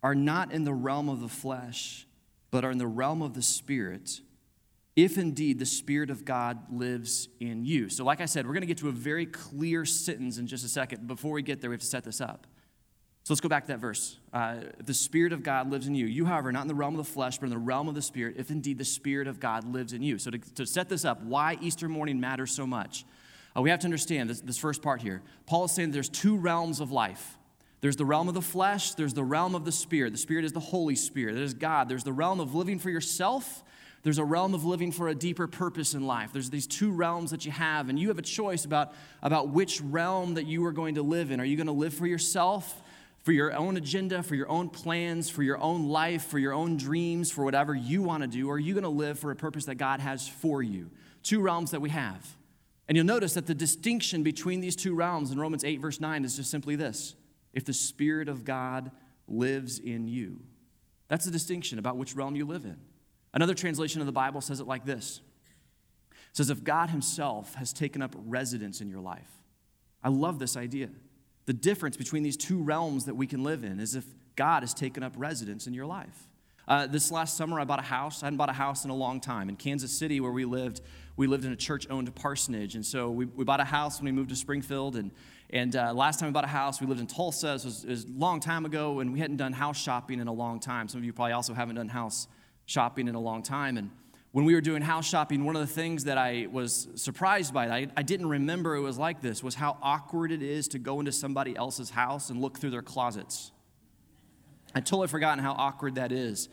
are 0.03 0.15
not 0.15 0.53
in 0.53 0.65
the 0.65 0.73
realm 0.73 1.09
of 1.09 1.21
the 1.21 1.29
flesh, 1.29 2.07
but 2.53 2.65
are 2.65 2.71
in 2.71 2.79
the 2.79 2.87
realm 2.87 3.23
of 3.23 3.35
the 3.35 3.43
Spirit 3.43 4.21
if 4.95 5.17
indeed 5.17 5.59
the 5.59 5.67
Spirit 5.67 6.11
of 6.11 6.25
God 6.25 6.59
lives 6.71 7.29
in 7.41 7.65
you. 7.65 7.89
So, 7.89 8.05
like 8.05 8.21
I 8.21 8.27
said, 8.27 8.47
we're 8.47 8.53
going 8.53 8.61
to 8.61 8.67
get 8.67 8.79
to 8.79 8.89
a 8.89 8.93
very 8.93 9.27
clear 9.27 9.85
sentence 9.85 10.39
in 10.39 10.47
just 10.47 10.65
a 10.65 10.69
second. 10.69 11.09
Before 11.09 11.33
we 11.33 11.43
get 11.43 11.61
there, 11.61 11.71
we 11.71 11.75
have 11.75 11.81
to 11.81 11.87
set 11.87 12.05
this 12.05 12.21
up. 12.21 12.47
So 13.25 13.33
let's 13.33 13.41
go 13.41 13.49
back 13.49 13.65
to 13.67 13.73
that 13.73 13.79
verse. 13.79 14.19
Uh, 14.33 14.57
the 14.85 14.93
Spirit 14.93 15.33
of 15.33 15.43
God 15.43 15.71
lives 15.71 15.87
in 15.87 15.95
you. 15.95 16.07
You, 16.07 16.27
however, 16.27 16.53
not 16.53 16.63
in 16.63 16.69
the 16.69 16.75
realm 16.75 16.95
of 16.99 17.07
the 17.07 17.11
flesh, 17.11 17.39
but 17.39 17.47
in 17.47 17.51
the 17.51 17.59
realm 17.59 17.89
of 17.89 17.95
the 17.95 18.03
Spirit, 18.03 18.35
if 18.37 18.51
indeed 18.51 18.79
the 18.79 18.85
Spirit 18.85 19.29
of 19.29 19.41
God 19.41 19.65
lives 19.65 19.93
in 19.93 20.03
you. 20.03 20.19
So, 20.19 20.31
to, 20.31 20.39
to 20.39 20.67
set 20.67 20.89
this 20.89 21.05
up, 21.05 21.23
why 21.23 21.57
Easter 21.63 21.89
morning 21.89 22.21
matters 22.21 22.55
so 22.55 22.67
much. 22.67 23.07
Uh, 23.57 23.63
we 23.63 23.71
have 23.71 23.81
to 23.81 23.87
understand 23.87 24.29
this, 24.29 24.41
this 24.41 24.59
first 24.59 24.83
part 24.83 25.01
here. 25.01 25.23
Paul 25.47 25.65
is 25.65 25.73
saying 25.73 25.93
there's 25.93 26.09
two 26.09 26.37
realms 26.37 26.81
of 26.81 26.91
life. 26.91 27.39
There's 27.83 27.97
the 27.97 28.05
realm 28.05 28.29
of 28.29 28.35
the 28.35 28.41
flesh, 28.41 28.95
there's 28.95 29.13
the 29.13 29.25
realm 29.25 29.57
of 29.57 29.65
the 29.65 29.73
spirit. 29.73 30.13
The 30.13 30.19
spirit 30.19 30.45
is 30.45 30.53
the 30.53 30.61
Holy 30.61 30.95
Spirit, 30.95 31.35
that 31.35 31.43
is 31.43 31.53
God. 31.53 31.89
There's 31.89 32.05
the 32.05 32.13
realm 32.13 32.39
of 32.41 32.55
living 32.55 32.79
for 32.79 32.91
yourself, 32.91 33.65
there's 34.05 34.19
a 34.19 34.25
realm 34.25 34.55
of 34.55 34.65
living 34.65 34.91
for 34.91 35.09
a 35.09 35.15
deeper 35.15 35.47
purpose 35.47 35.95
in 35.95 36.07
life. 36.07 36.33
There's 36.33 36.51
these 36.51 36.67
two 36.67 36.91
realms 36.93 37.31
that 37.33 37.45
you 37.45 37.53
have, 37.53 37.89
and 37.89 37.99
you 37.99 38.09
have 38.09 38.19
a 38.19 38.23
choice 38.23 38.65
about, 38.65 38.95
about 39.23 39.51
which 39.51 39.81
realm 39.81 40.35
that 40.35 40.47
you 40.47 40.65
are 40.65 40.73
going 40.73 40.97
to 40.97 41.03
live 41.03 41.31
in. 41.31 41.41
Are 41.41 41.45
you 41.45 41.57
going 41.57 41.67
to 41.69 41.73
live 41.73 41.95
for 41.95 42.07
yourself, 42.07 42.83
for 43.23 43.31
your 43.31 43.53
own 43.53 43.77
agenda, 43.77 44.23
for 44.23 44.35
your 44.35 44.49
own 44.49 44.69
plans, 44.69 45.31
for 45.31 45.45
your 45.45 45.59
own 45.59 45.89
life, 45.89 46.25
for 46.25 46.41
your 46.41 46.53
own 46.53 46.77
dreams, 46.77 47.31
for 47.31 47.45
whatever 47.45 47.75
you 47.75 48.03
want 48.03 48.23
to 48.23 48.27
do? 48.29 48.49
Or 48.49 48.55
are 48.55 48.59
you 48.59 48.75
going 48.75 48.83
to 48.83 48.89
live 48.89 49.21
for 49.21 49.31
a 49.31 49.37
purpose 49.37 49.67
that 49.67 49.77
God 49.77 50.01
has 50.01 50.27
for 50.27 50.63
you? 50.63 50.91
Two 51.23 51.41
realms 51.41 51.71
that 51.71 51.81
we 51.81 51.91
have. 51.91 52.37
And 52.89 52.97
you'll 52.97 53.07
notice 53.07 53.35
that 53.35 53.47
the 53.47 53.55
distinction 53.55 54.25
between 54.25 54.61
these 54.61 54.75
two 54.75 54.97
realms 54.97 55.31
in 55.31 55.39
Romans 55.39 55.63
8, 55.63 55.81
verse 55.81 56.01
9, 56.01 56.25
is 56.25 56.37
just 56.37 56.51
simply 56.51 56.75
this 56.75 57.15
if 57.53 57.65
the 57.65 57.73
Spirit 57.73 58.29
of 58.29 58.45
God 58.45 58.91
lives 59.29 59.79
in 59.79 60.09
you. 60.09 60.41
That's 61.09 61.25
the 61.25 61.31
distinction 61.31 61.79
about 61.79 61.97
which 61.97 62.15
realm 62.15 62.37
you 62.37 62.47
live 62.47 62.65
in. 62.65 62.79
Another 63.35 63.55
translation 63.55 64.01
of 64.01 64.07
the 64.07 64.13
Bible 64.13 64.41
says 64.41 64.61
it 64.61 64.67
like 64.67 64.85
this 64.85 65.21
it 66.11 66.37
says, 66.37 66.51
If 66.51 66.65
God 66.65 66.91
Himself 66.91 67.55
has 67.55 67.73
taken 67.73 68.03
up 68.03 68.15
residence 68.17 68.81
in 68.81 68.89
your 68.89 69.01
life. 69.01 69.31
I 70.03 70.09
love 70.09 70.39
this 70.39 70.57
idea. 70.57 70.89
The 71.47 71.53
difference 71.53 71.97
between 71.97 72.23
these 72.23 72.37
two 72.37 72.63
realms 72.63 73.05
that 73.05 73.15
we 73.15 73.27
can 73.27 73.45
live 73.45 73.65
in 73.65 73.79
is 73.79 73.95
if 73.95 74.05
God 74.37 74.63
has 74.63 74.75
taken 74.75 75.03
up 75.03 75.13
residence 75.17 75.67
in 75.67 75.75
your 75.75 75.87
life. 75.87 76.29
Uh, 76.67 76.87
this 76.87 77.11
last 77.11 77.37
summer, 77.37 77.61
I 77.61 77.65
bought 77.65 77.81
a 77.81 77.83
house. 77.83 78.23
I 78.23 78.27
hadn't 78.27 78.39
bought 78.39 78.49
a 78.49 78.55
house 78.55 78.85
in 78.85 78.91
a 78.91 78.95
long 78.95 79.21
time. 79.21 79.49
In 79.49 79.57
Kansas 79.57 79.93
City, 79.93 80.21
where 80.21 80.31
we 80.31 80.45
lived, 80.45 80.81
we 81.17 81.27
lived 81.27 81.45
in 81.45 81.53
a 81.53 81.57
church 81.57 81.87
owned 81.91 82.13
parsonage. 82.15 82.77
And 82.77 82.87
so 82.87 83.11
we, 83.11 83.27
we 83.27 83.45
bought 83.45 83.61
a 83.61 83.65
house 83.65 83.99
when 83.99 84.07
we 84.07 84.13
moved 84.13 84.31
to 84.31 84.37
Springfield. 84.37 84.97
And, 84.97 85.11
and 85.53 85.77
uh, 85.77 85.93
last 85.93 86.19
time 86.19 86.29
we 86.29 86.33
bought 86.33 86.45
a 86.45 86.49
house, 86.49 86.81
we 86.81 86.87
lived 86.87 87.01
in 87.01 87.07
Tulsa. 87.07 87.49
This 87.49 87.65
was, 87.67 87.85
was, 87.85 88.05
a 88.05 88.09
long 88.09 88.41
time 88.41 88.65
ago, 88.65 89.01
and 89.01 89.13
we 89.13 89.19
hadn't 89.19 89.37
done 89.37 89.53
house 89.53 89.79
shopping 89.79 90.19
in 90.19 90.27
a 90.27 90.33
long 90.33 90.59
time. 90.59 90.89
Some 90.89 91.01
of 91.01 91.05
you 91.05 91.13
probably 91.13 91.33
also 91.33 91.53
haven't 91.53 91.77
done 91.77 91.89
house 91.89 92.27
shopping 92.65 93.07
in 93.07 93.15
a 93.15 93.21
long 93.21 93.43
time. 93.43 93.77
And 93.77 93.91
when 94.31 94.47
we 94.47 94.55
were 94.55 94.63
doing 94.63 94.81
house 94.81 95.07
shopping, 95.07 95.45
one 95.45 95.55
of 95.55 95.61
the 95.61 95.73
things 95.73 96.05
that 96.05 96.17
I 96.17 96.47
was 96.51 96.89
surprised 96.95 97.53
by, 97.53 97.69
I, 97.69 97.87
I 97.95 98.03
didn't 98.03 98.31
remember 98.31 98.77
it 98.77 98.81
was 98.81 98.97
like 98.97 99.21
this, 99.21 99.43
was 99.43 99.55
how 99.55 99.77
awkward 99.83 100.33
it 100.33 100.43
is 100.43 100.69
to 100.69 100.79
go 100.79 101.01
into 101.01 101.13
somebody 101.13 101.55
else's 101.55 101.91
house 101.91 102.31
and 102.31 102.41
look 102.41 102.59
through 102.59 102.71
their 102.71 102.81
closets. 102.81 103.53
I 104.75 104.81
totally 104.81 105.09
forgotten 105.09 105.45
how 105.45 105.53
awkward 105.53 105.97
that 105.97 106.13
is 106.13 106.49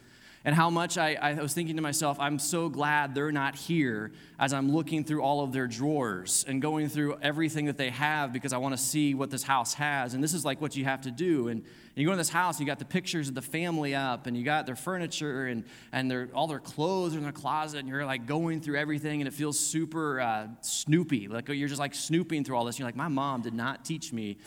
and 0.46 0.56
how 0.56 0.70
much 0.70 0.98
I, 0.98 1.16
I, 1.16 1.34
was 1.34 1.54
thinking 1.54 1.76
to 1.76 1.82
myself, 1.82 2.18
I'm 2.18 2.40
so 2.40 2.70
glad 2.70 3.14
they're 3.14 3.32
not 3.32 3.56
here 3.56 4.14
as 4.40 4.54
I'm 4.54 4.72
looking 4.72 5.04
through 5.04 5.22
all 5.22 5.44
of 5.44 5.52
their 5.52 5.68
drawers 5.68 6.46
and 6.48 6.62
going 6.62 6.88
through 6.88 7.18
everything 7.22 7.66
that 7.66 7.78
they 7.78 7.90
have 7.90 8.32
because 8.32 8.54
I 8.54 8.58
want 8.58 8.74
to 8.74 8.82
see 8.82 9.14
what 9.14 9.32
this 9.32 9.44
house 9.44 9.74
has. 9.74 10.14
And 10.14 10.24
this 10.24 10.34
is 10.34 10.46
like 10.46 10.62
what 10.62 10.78
you 10.78 10.86
have 10.86 11.02
to 11.02 11.12
do. 11.12 11.50
And, 11.50 11.60
and 11.60 11.68
you 11.96 12.06
go 12.06 12.14
in 12.14 12.18
this 12.18 12.30
house, 12.30 12.58
you 12.58 12.66
got 12.66 12.80
the 12.80 12.86
pictures 12.86 13.28
of 13.28 13.36
the 13.36 13.42
family 13.42 13.94
up, 13.94 14.28
and 14.28 14.38
you 14.38 14.46
got 14.46 14.66
their 14.66 14.78
furniture 14.78 15.48
and, 15.48 15.66
and 15.92 16.10
their, 16.10 16.30
all 16.34 16.48
their 16.48 16.60
clothes 16.60 17.16
in 17.16 17.24
their 17.24 17.34
closet, 17.34 17.80
and 17.80 17.90
you're 17.90 18.06
like 18.06 18.26
going 18.26 18.62
through 18.62 18.78
everything, 18.78 19.20
and 19.20 19.28
it 19.28 19.34
feels 19.34 19.60
super 19.60 20.22
uh, 20.22 20.48
snoopy. 20.62 21.28
Like 21.28 21.50
you're 21.50 21.68
just 21.68 21.80
like 21.80 21.94
snooping 21.94 22.46
through 22.46 22.56
all 22.56 22.64
this. 22.64 22.76
And 22.76 22.80
you're 22.80 22.88
like, 22.88 22.96
my 22.96 23.10
mom 23.10 23.42
did 23.42 23.54
not 23.54 23.84
teach 23.84 24.14
me 24.14 24.38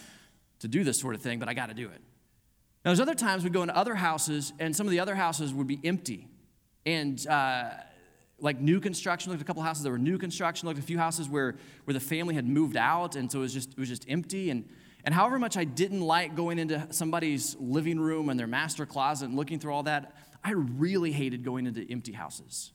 to 0.60 0.68
do 0.68 0.84
this 0.84 0.98
sort 0.98 1.14
of 1.14 1.20
thing, 1.20 1.38
but 1.38 1.50
I 1.50 1.54
got 1.54 1.68
to 1.68 1.74
do 1.74 1.88
it. 1.88 2.00
Now, 2.84 2.90
there's 2.90 3.00
other 3.00 3.14
times 3.14 3.44
we'd 3.44 3.52
go 3.52 3.62
into 3.62 3.76
other 3.76 3.94
houses, 3.94 4.52
and 4.58 4.74
some 4.74 4.86
of 4.86 4.90
the 4.90 5.00
other 5.00 5.14
houses 5.14 5.54
would 5.54 5.68
be 5.68 5.80
empty. 5.84 6.26
And 6.84 7.24
uh, 7.28 7.70
like 8.40 8.60
new 8.60 8.80
construction, 8.80 9.30
looked 9.30 9.40
at 9.40 9.44
a 9.44 9.46
couple 9.46 9.62
houses 9.62 9.84
that 9.84 9.90
were 9.90 9.98
new 9.98 10.18
construction, 10.18 10.66
looked 10.66 10.78
at 10.78 10.84
a 10.84 10.86
few 10.86 10.98
houses 10.98 11.28
where, 11.28 11.54
where 11.84 11.94
the 11.94 12.00
family 12.00 12.34
had 12.34 12.46
moved 12.46 12.76
out, 12.76 13.14
and 13.14 13.30
so 13.30 13.38
it 13.38 13.42
was 13.42 13.54
just, 13.54 13.70
it 13.70 13.78
was 13.78 13.88
just 13.88 14.04
empty. 14.08 14.50
And, 14.50 14.68
and 15.04 15.14
however 15.14 15.38
much 15.38 15.56
I 15.56 15.62
didn't 15.62 16.00
like 16.00 16.34
going 16.34 16.58
into 16.58 16.88
somebody's 16.90 17.56
living 17.60 18.00
room 18.00 18.28
and 18.28 18.38
their 18.38 18.48
master 18.48 18.84
closet 18.84 19.26
and 19.26 19.36
looking 19.36 19.60
through 19.60 19.72
all 19.72 19.84
that, 19.84 20.16
I 20.42 20.50
really 20.52 21.12
hated 21.12 21.44
going 21.44 21.66
into 21.66 21.86
empty 21.88 22.12
houses. 22.12 22.72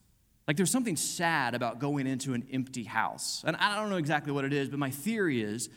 Like 0.47 0.55
there's 0.55 0.71
something 0.71 0.95
sad 0.95 1.53
about 1.53 1.79
going 1.79 2.07
into 2.07 2.33
an 2.33 2.47
empty 2.53 2.83
house. 2.83 3.43
And 3.45 3.57
I 3.57 3.75
don't 3.75 3.89
know 3.89 3.97
exactly 3.97 4.31
what 4.31 4.45
it 4.45 4.53
is, 4.53 4.69
but 4.69 4.79
my 4.79 4.89
theory 4.89 5.41
is 5.41 5.69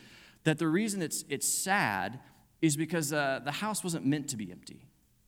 that 0.45 0.59
the 0.59 0.69
reason 0.69 1.03
it's, 1.03 1.25
it's 1.29 1.49
sad 1.49 2.21
is 2.63 2.77
because 2.77 3.13
uh, 3.13 3.41
the 3.45 3.53
house 3.53 3.83
wasn't 3.83 4.05
meant 4.05 4.29
to 4.29 4.37
be 4.37 4.51
empty. 4.51 4.87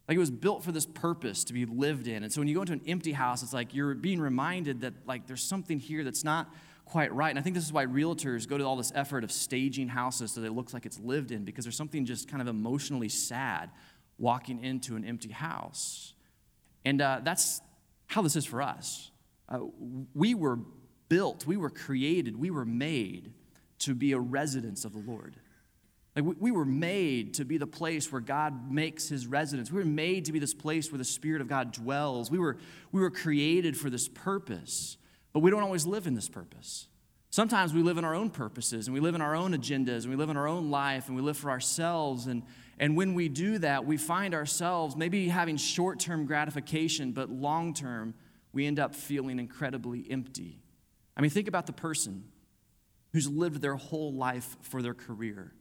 Like 0.09 0.17
it 0.17 0.21
was 0.21 0.31
built 0.31 0.65
for 0.65 0.73
this 0.73 0.85
purpose 0.85 1.45
to 1.45 1.53
be 1.53 1.65
lived 1.65 2.09
in. 2.09 2.23
And 2.23 2.33
so 2.33 2.41
when 2.41 2.49
you 2.49 2.55
go 2.55 2.63
into 2.63 2.73
an 2.73 2.83
empty 2.87 3.13
house, 3.13 3.43
it's 3.43 3.53
like 3.53 3.75
you're 3.75 3.95
being 3.95 4.21
reminded 4.21 4.81
that 4.83 4.95
like 5.07 5.27
there's 5.27 5.43
something 5.43 5.79
here 5.79 6.05
that's 6.05 6.25
not 6.25 6.53
quite 6.85 7.15
right. 7.15 7.31
And 7.31 7.39
I 7.39 7.43
think 7.43 7.55
this 7.55 7.65
is 7.65 7.73
why 7.73 7.87
realtors 7.87 8.47
go 8.47 8.59
to 8.59 8.65
all 8.65 8.77
this 8.77 8.93
effort 8.95 9.25
of 9.25 9.33
staging 9.33 9.89
houses 9.89 10.33
so 10.33 10.41
that 10.41 10.49
it 10.49 10.53
looks 10.53 10.75
like 10.75 10.85
it's 10.85 10.99
lived 10.99 11.31
in 11.31 11.45
because 11.45 11.65
there's 11.65 11.77
something 11.77 12.05
just 12.05 12.29
kind 12.29 12.43
of 12.43 12.49
emotionally 12.49 13.09
sad 13.09 13.71
walking 14.19 14.63
into 14.63 14.97
an 14.97 15.05
empty 15.05 15.31
house. 15.31 16.15
And 16.85 17.01
uh, 17.01 17.21
that's 17.23 17.61
how 18.07 18.23
this 18.23 18.37
is 18.37 18.45
for 18.45 18.61
us. 18.61 19.11
Uh, 19.49 19.61
we 20.15 20.35
were 20.35 20.59
built, 21.09 21.47
we 21.47 21.57
were 21.57 21.71
created, 21.71 22.37
we 22.37 22.51
were 22.51 22.65
made 22.65 23.33
to 23.79 23.95
be 23.95 24.13
a 24.13 24.19
residence 24.19 24.85
of 24.85 24.93
the 24.93 24.99
Lord. 24.99 25.37
Like 26.15 26.25
we, 26.25 26.35
we 26.39 26.51
were 26.51 26.65
made 26.65 27.35
to 27.35 27.45
be 27.45 27.57
the 27.57 27.67
place 27.67 28.13
where 28.13 28.21
God 28.21 28.71
makes 28.71 29.09
his 29.09 29.27
residence. 29.27 29.71
We 29.71 29.79
were 29.79 29.87
made 29.87 30.27
to 30.27 30.33
be 30.33 30.39
this 30.39 30.55
place 30.55 30.93
where 30.93 30.99
the 30.99 31.05
Spirit 31.05 31.41
of 31.41 31.49
God 31.49 31.73
dwells. 31.73 32.31
We 32.31 32.39
were, 32.39 32.59
we 32.91 33.01
were 33.01 33.11
created 33.11 33.77
for 33.77 33.89
this 33.89 34.09
purpose, 34.09 34.99
but 35.33 35.41
we 35.41 35.51
don't 35.51 35.63
always 35.63 35.87
live 35.87 36.07
in 36.07 36.15
this 36.15 36.29
purpose. 36.29 36.89
Sometimes 37.31 37.73
we 37.73 37.83
live 37.83 37.97
in 37.97 38.05
our 38.05 38.15
own 38.15 38.29
purposes 38.29 38.87
and 38.87 38.95
we 38.95 39.01
live 39.01 39.15
in 39.15 39.23
our 39.23 39.35
own 39.35 39.55
agendas 39.55 40.03
and 40.03 40.11
we 40.11 40.17
live 40.17 40.29
in 40.29 40.37
our 40.37 40.47
own 40.47 40.71
life 40.71 41.07
and 41.07 41.17
we 41.17 41.23
live 41.23 41.39
for 41.39 41.51
ourselves. 41.51 42.27
And, 42.27 42.43
and 42.79 42.95
when 42.95 43.15
we 43.15 43.31
do 43.31 43.57
that, 43.59 43.87
we 43.87 43.97
find 43.97 44.35
ourselves 44.35 44.97
maybe 44.97 45.29
having 45.29 45.57
short 45.57 45.99
term 45.99 46.27
gratification, 46.27 47.13
but 47.13 47.31
long 47.31 47.73
term, 47.73 48.13
we 48.53 48.67
end 48.67 48.79
up 48.79 48.95
feeling 48.95 49.39
incredibly 49.39 50.07
empty. 50.11 50.61
I 51.17 51.23
mean, 51.23 51.31
think 51.31 51.49
about 51.49 51.65
the 51.65 51.73
person 51.73 52.25
who's 53.15 53.29
lived 53.29 53.63
their 53.63 53.77
whole 53.77 54.13
life 54.13 54.59
for 54.61 54.83
their 54.83 54.93
career 54.93 55.55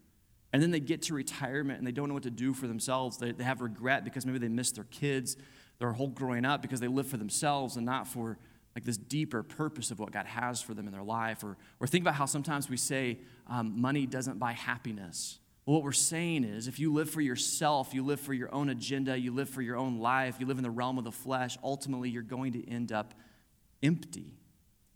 and 0.53 0.61
then 0.61 0.71
they 0.71 0.79
get 0.79 1.03
to 1.03 1.13
retirement 1.13 1.77
and 1.77 1.87
they 1.87 1.91
don't 1.91 2.07
know 2.09 2.13
what 2.13 2.23
to 2.23 2.29
do 2.29 2.53
for 2.53 2.67
themselves. 2.67 3.17
They, 3.17 3.31
they 3.31 3.43
have 3.43 3.61
regret 3.61 4.03
because 4.03 4.25
maybe 4.25 4.39
they 4.39 4.49
missed 4.49 4.75
their 4.75 4.85
kids, 4.85 5.37
their 5.79 5.93
whole 5.93 6.09
growing 6.09 6.45
up 6.45 6.61
because 6.61 6.79
they 6.79 6.87
live 6.87 7.07
for 7.07 7.17
themselves 7.17 7.77
and 7.77 7.85
not 7.85 8.07
for 8.07 8.37
like 8.75 8.83
this 8.83 8.97
deeper 8.97 9.43
purpose 9.43 9.91
of 9.91 9.99
what 9.99 10.11
God 10.11 10.25
has 10.25 10.61
for 10.61 10.73
them 10.73 10.87
in 10.87 10.93
their 10.93 11.03
life. 11.03 11.43
Or, 11.43 11.57
or 11.79 11.87
think 11.87 12.03
about 12.03 12.15
how 12.15 12.25
sometimes 12.25 12.69
we 12.69 12.77
say 12.77 13.19
um, 13.47 13.79
money 13.79 14.05
doesn't 14.05 14.39
buy 14.39 14.53
happiness. 14.53 15.39
Well, 15.65 15.75
what 15.75 15.83
we're 15.83 15.91
saying 15.91 16.43
is 16.43 16.67
if 16.67 16.79
you 16.79 16.91
live 16.91 17.09
for 17.09 17.21
yourself, 17.21 17.93
you 17.93 18.03
live 18.03 18.19
for 18.19 18.33
your 18.33 18.53
own 18.53 18.69
agenda, 18.69 19.17
you 19.17 19.33
live 19.33 19.49
for 19.49 19.61
your 19.61 19.77
own 19.77 19.99
life, 19.99 20.37
you 20.39 20.45
live 20.45 20.57
in 20.57 20.63
the 20.63 20.71
realm 20.71 20.97
of 20.97 21.03
the 21.03 21.11
flesh, 21.11 21.57
ultimately 21.63 22.09
you're 22.09 22.23
going 22.23 22.53
to 22.53 22.69
end 22.69 22.91
up 22.91 23.13
empty. 23.83 24.33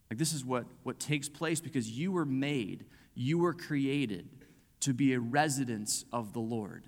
Like 0.10 0.18
this 0.18 0.34
is 0.34 0.44
what, 0.44 0.66
what 0.84 1.00
takes 1.00 1.30
place 1.30 1.62
because 1.62 1.90
you 1.90 2.12
were 2.12 2.26
made, 2.26 2.86
you 3.14 3.38
were 3.38 3.54
created 3.54 4.30
to 4.82 4.94
be 4.94 5.14
a 5.14 5.20
residence 5.20 6.06
of 6.12 6.34
the 6.34 6.40
Lord. 6.40 6.86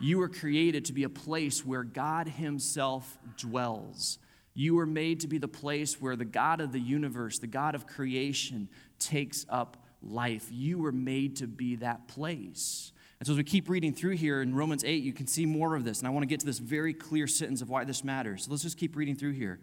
You 0.00 0.18
were 0.18 0.28
created 0.28 0.84
to 0.86 0.92
be 0.92 1.04
a 1.04 1.08
place 1.08 1.64
where 1.64 1.82
God 1.82 2.28
Himself 2.28 3.18
dwells. 3.36 4.18
You 4.54 4.74
were 4.74 4.86
made 4.86 5.20
to 5.20 5.28
be 5.28 5.38
the 5.38 5.48
place 5.48 6.00
where 6.00 6.16
the 6.16 6.24
God 6.24 6.60
of 6.60 6.72
the 6.72 6.80
universe, 6.80 7.38
the 7.38 7.46
God 7.46 7.74
of 7.74 7.86
creation, 7.86 8.68
takes 8.98 9.46
up 9.48 9.76
life. 10.02 10.48
You 10.50 10.78
were 10.78 10.92
made 10.92 11.36
to 11.36 11.46
be 11.46 11.76
that 11.76 12.08
place. 12.08 12.92
And 13.20 13.26
so, 13.26 13.32
as 13.32 13.36
we 13.36 13.44
keep 13.44 13.68
reading 13.68 13.92
through 13.92 14.16
here 14.16 14.42
in 14.42 14.54
Romans 14.54 14.84
8, 14.84 15.02
you 15.02 15.12
can 15.12 15.26
see 15.26 15.46
more 15.46 15.74
of 15.74 15.84
this. 15.84 15.98
And 15.98 16.06
I 16.06 16.10
want 16.10 16.22
to 16.22 16.28
get 16.28 16.40
to 16.40 16.46
this 16.46 16.58
very 16.58 16.94
clear 16.94 17.26
sentence 17.26 17.62
of 17.62 17.68
why 17.68 17.84
this 17.84 18.04
matters. 18.04 18.44
So, 18.44 18.52
let's 18.52 18.62
just 18.62 18.78
keep 18.78 18.94
reading 18.94 19.16
through 19.16 19.32
here. 19.32 19.58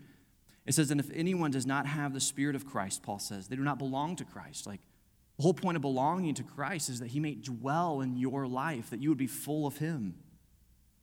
It 0.66 0.74
says, 0.74 0.92
And 0.92 1.00
if 1.00 1.10
anyone 1.14 1.52
does 1.52 1.66
not 1.66 1.86
have 1.86 2.14
the 2.14 2.20
Spirit 2.20 2.56
of 2.56 2.66
Christ, 2.66 3.04
Paul 3.04 3.20
says, 3.20 3.48
they 3.48 3.56
do 3.56 3.64
not 3.64 3.78
belong 3.78 4.16
to 4.18 4.26
Christ. 4.26 4.66
Like, 4.68 4.82
the 5.38 5.44
whole 5.44 5.54
point 5.54 5.76
of 5.76 5.82
belonging 5.82 6.34
to 6.36 6.44
Christ 6.44 6.90
is 6.90 7.00
that 7.00 7.08
he 7.08 7.20
may 7.20 7.36
dwell 7.36 8.02
in 8.02 8.16
your 8.16 8.48
life, 8.48 8.90
that 8.90 9.02
you 9.02 9.10
would 9.10 9.18
be 9.18 9.28
full 9.28 9.68
of 9.68 9.78
him. 9.78 10.16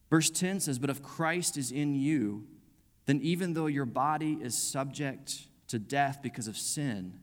Verse 0.09 0.31
10 0.31 0.61
says, 0.61 0.79
But 0.79 0.90
if 0.90 1.03
Christ 1.03 1.57
is 1.57 1.71
in 1.71 1.95
you, 1.95 2.47
then 3.07 3.21
even 3.23 3.55
though 3.55 3.66
your 3.66 3.85
body 3.85 4.38
is 4.40 4.57
subject 4.57 5.47
to 5.68 5.79
death 5.79 6.21
because 6.23 6.49
of 6.49 6.57
sin, 6.57 7.18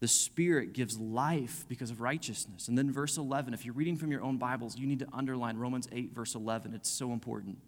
the 0.00 0.08
Spirit 0.08 0.74
gives 0.74 0.98
life 0.98 1.64
because 1.68 1.90
of 1.90 2.00
righteousness. 2.00 2.68
And 2.68 2.78
then 2.78 2.92
verse 2.92 3.16
11, 3.16 3.52
if 3.52 3.64
you're 3.64 3.74
reading 3.74 3.96
from 3.96 4.12
your 4.12 4.22
own 4.22 4.36
Bibles, 4.38 4.76
you 4.76 4.86
need 4.86 5.00
to 5.00 5.08
underline 5.12 5.56
Romans 5.56 5.88
8, 5.90 6.14
verse 6.14 6.34
11. 6.36 6.72
It's 6.74 6.90
so 6.90 7.12
important. 7.12 7.58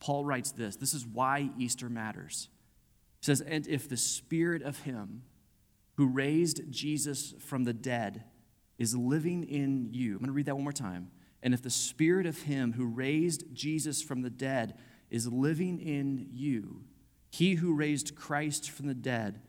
Paul 0.00 0.24
writes 0.24 0.52
this 0.52 0.76
this 0.76 0.94
is 0.94 1.06
why 1.06 1.50
Easter 1.58 1.88
matters. 1.88 2.48
He 3.20 3.26
says, 3.26 3.40
And 3.40 3.66
if 3.66 3.88
the 3.88 3.96
Spirit 3.96 4.62
of 4.62 4.80
Him, 4.80 5.22
who 5.96 6.06
raised 6.06 6.70
Jesus 6.70 7.34
from 7.38 7.64
the 7.64 7.72
dead 7.72 8.24
is 8.78 8.94
living 8.94 9.44
in 9.44 9.88
you. 9.92 10.12
I'm 10.12 10.18
going 10.18 10.26
to 10.26 10.32
read 10.32 10.46
that 10.46 10.54
one 10.54 10.64
more 10.64 10.72
time. 10.72 11.10
And 11.42 11.54
if 11.54 11.62
the 11.62 11.70
spirit 11.70 12.26
of 12.26 12.42
him 12.42 12.72
who 12.72 12.86
raised 12.86 13.44
Jesus 13.54 14.02
from 14.02 14.22
the 14.22 14.30
dead 14.30 14.74
is 15.10 15.26
living 15.26 15.80
in 15.80 16.28
you, 16.32 16.82
he 17.30 17.54
who 17.54 17.74
raised 17.74 18.16
Christ 18.16 18.70
from 18.70 18.86
the 18.86 18.94
dead 18.94 19.40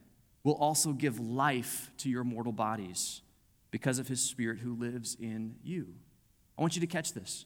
will 0.43 0.55
also 0.55 0.93
give 0.93 1.19
life 1.19 1.91
to 1.97 2.09
your 2.09 2.23
mortal 2.23 2.53
bodies 2.53 3.21
because 3.71 3.99
of 3.99 4.07
his 4.07 4.21
spirit 4.21 4.59
who 4.59 4.75
lives 4.75 5.15
in 5.19 5.55
you. 5.63 5.93
I 6.57 6.61
want 6.61 6.75
you 6.75 6.81
to 6.81 6.87
catch 6.87 7.13
this. 7.13 7.45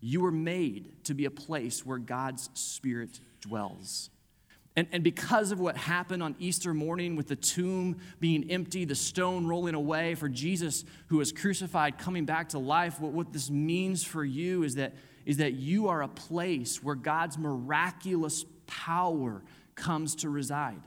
You 0.00 0.20
were 0.20 0.32
made 0.32 1.04
to 1.04 1.14
be 1.14 1.26
a 1.26 1.30
place 1.30 1.84
where 1.84 1.98
God's 1.98 2.50
spirit 2.54 3.20
dwells. 3.40 4.10
And, 4.74 4.88
and 4.90 5.04
because 5.04 5.52
of 5.52 5.60
what 5.60 5.76
happened 5.76 6.22
on 6.22 6.34
Easter 6.38 6.72
morning 6.72 7.14
with 7.14 7.28
the 7.28 7.36
tomb 7.36 7.98
being 8.20 8.50
empty, 8.50 8.86
the 8.86 8.94
stone 8.94 9.46
rolling 9.46 9.74
away, 9.74 10.14
for 10.14 10.28
Jesus 10.30 10.84
who 11.08 11.18
was 11.18 11.30
crucified 11.30 11.98
coming 11.98 12.24
back 12.24 12.50
to 12.50 12.58
life, 12.58 12.98
what, 12.98 13.12
what 13.12 13.32
this 13.32 13.50
means 13.50 14.02
for 14.02 14.24
you 14.24 14.62
is 14.62 14.76
that, 14.76 14.94
is 15.26 15.36
that 15.36 15.52
you 15.52 15.88
are 15.88 16.02
a 16.02 16.08
place 16.08 16.82
where 16.82 16.94
God's 16.94 17.36
miraculous 17.36 18.46
power 18.66 19.42
comes 19.74 20.14
to 20.16 20.30
reside. 20.30 20.80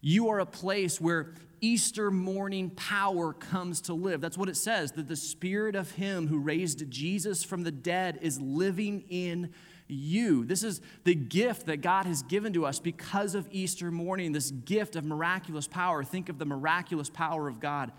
You 0.00 0.30
are 0.30 0.40
a 0.40 0.46
place 0.46 0.98
where 0.98 1.34
Easter 1.60 2.10
morning 2.10 2.70
power 2.70 3.32
comes 3.34 3.82
to 3.82 3.94
live. 3.94 4.20
That's 4.20 4.38
what 4.38 4.48
it 4.48 4.56
says, 4.56 4.92
that 4.92 5.08
the 5.08 5.16
spirit 5.16 5.74
of 5.74 5.90
him 5.90 6.28
who 6.28 6.38
raised 6.38 6.88
Jesus 6.90 7.44
from 7.44 7.62
the 7.62 7.72
dead 7.72 8.20
is 8.22 8.40
living 8.40 9.04
in 9.10 9.52
you. 9.88 10.44
This 10.44 10.62
is 10.62 10.80
the 11.04 11.14
gift 11.14 11.66
that 11.66 11.78
God 11.78 12.06
has 12.06 12.22
given 12.22 12.52
to 12.52 12.66
us 12.66 12.78
because 12.78 13.34
of 13.34 13.48
Easter 13.50 13.90
morning, 13.90 14.32
this 14.32 14.50
gift 14.50 14.96
of 14.96 15.04
miraculous 15.04 15.66
power. 15.66 16.04
Think 16.04 16.28
of 16.28 16.38
the 16.38 16.44
miraculous 16.44 17.10
power 17.10 17.48
of 17.48 17.60
God 17.60 17.92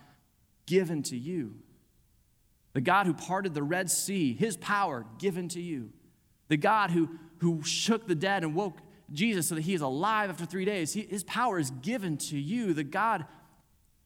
given 0.65 1.03
to 1.03 1.17
you. 1.17 1.55
The 2.73 2.81
God 2.81 3.07
who 3.07 3.13
parted 3.13 3.53
the 3.53 3.63
Red 3.63 3.89
Sea, 3.89 4.33
his 4.33 4.55
power 4.57 5.05
given 5.17 5.47
to 5.49 5.61
you. 5.61 5.89
The 6.47 6.57
God 6.57 6.91
who, 6.91 7.09
who 7.39 7.63
shook 7.63 8.07
the 8.07 8.15
dead 8.15 8.43
and 8.43 8.53
woke 8.53 8.77
Jesus 9.11 9.47
so 9.47 9.55
that 9.55 9.61
he 9.61 9.73
is 9.73 9.81
alive 9.81 10.29
after 10.29 10.45
three 10.45 10.65
days, 10.65 10.93
he, 10.93 11.01
his 11.01 11.23
power 11.23 11.59
is 11.59 11.71
given 11.71 12.17
to 12.17 12.37
you. 12.37 12.73
The 12.73 12.83
God 12.83 13.25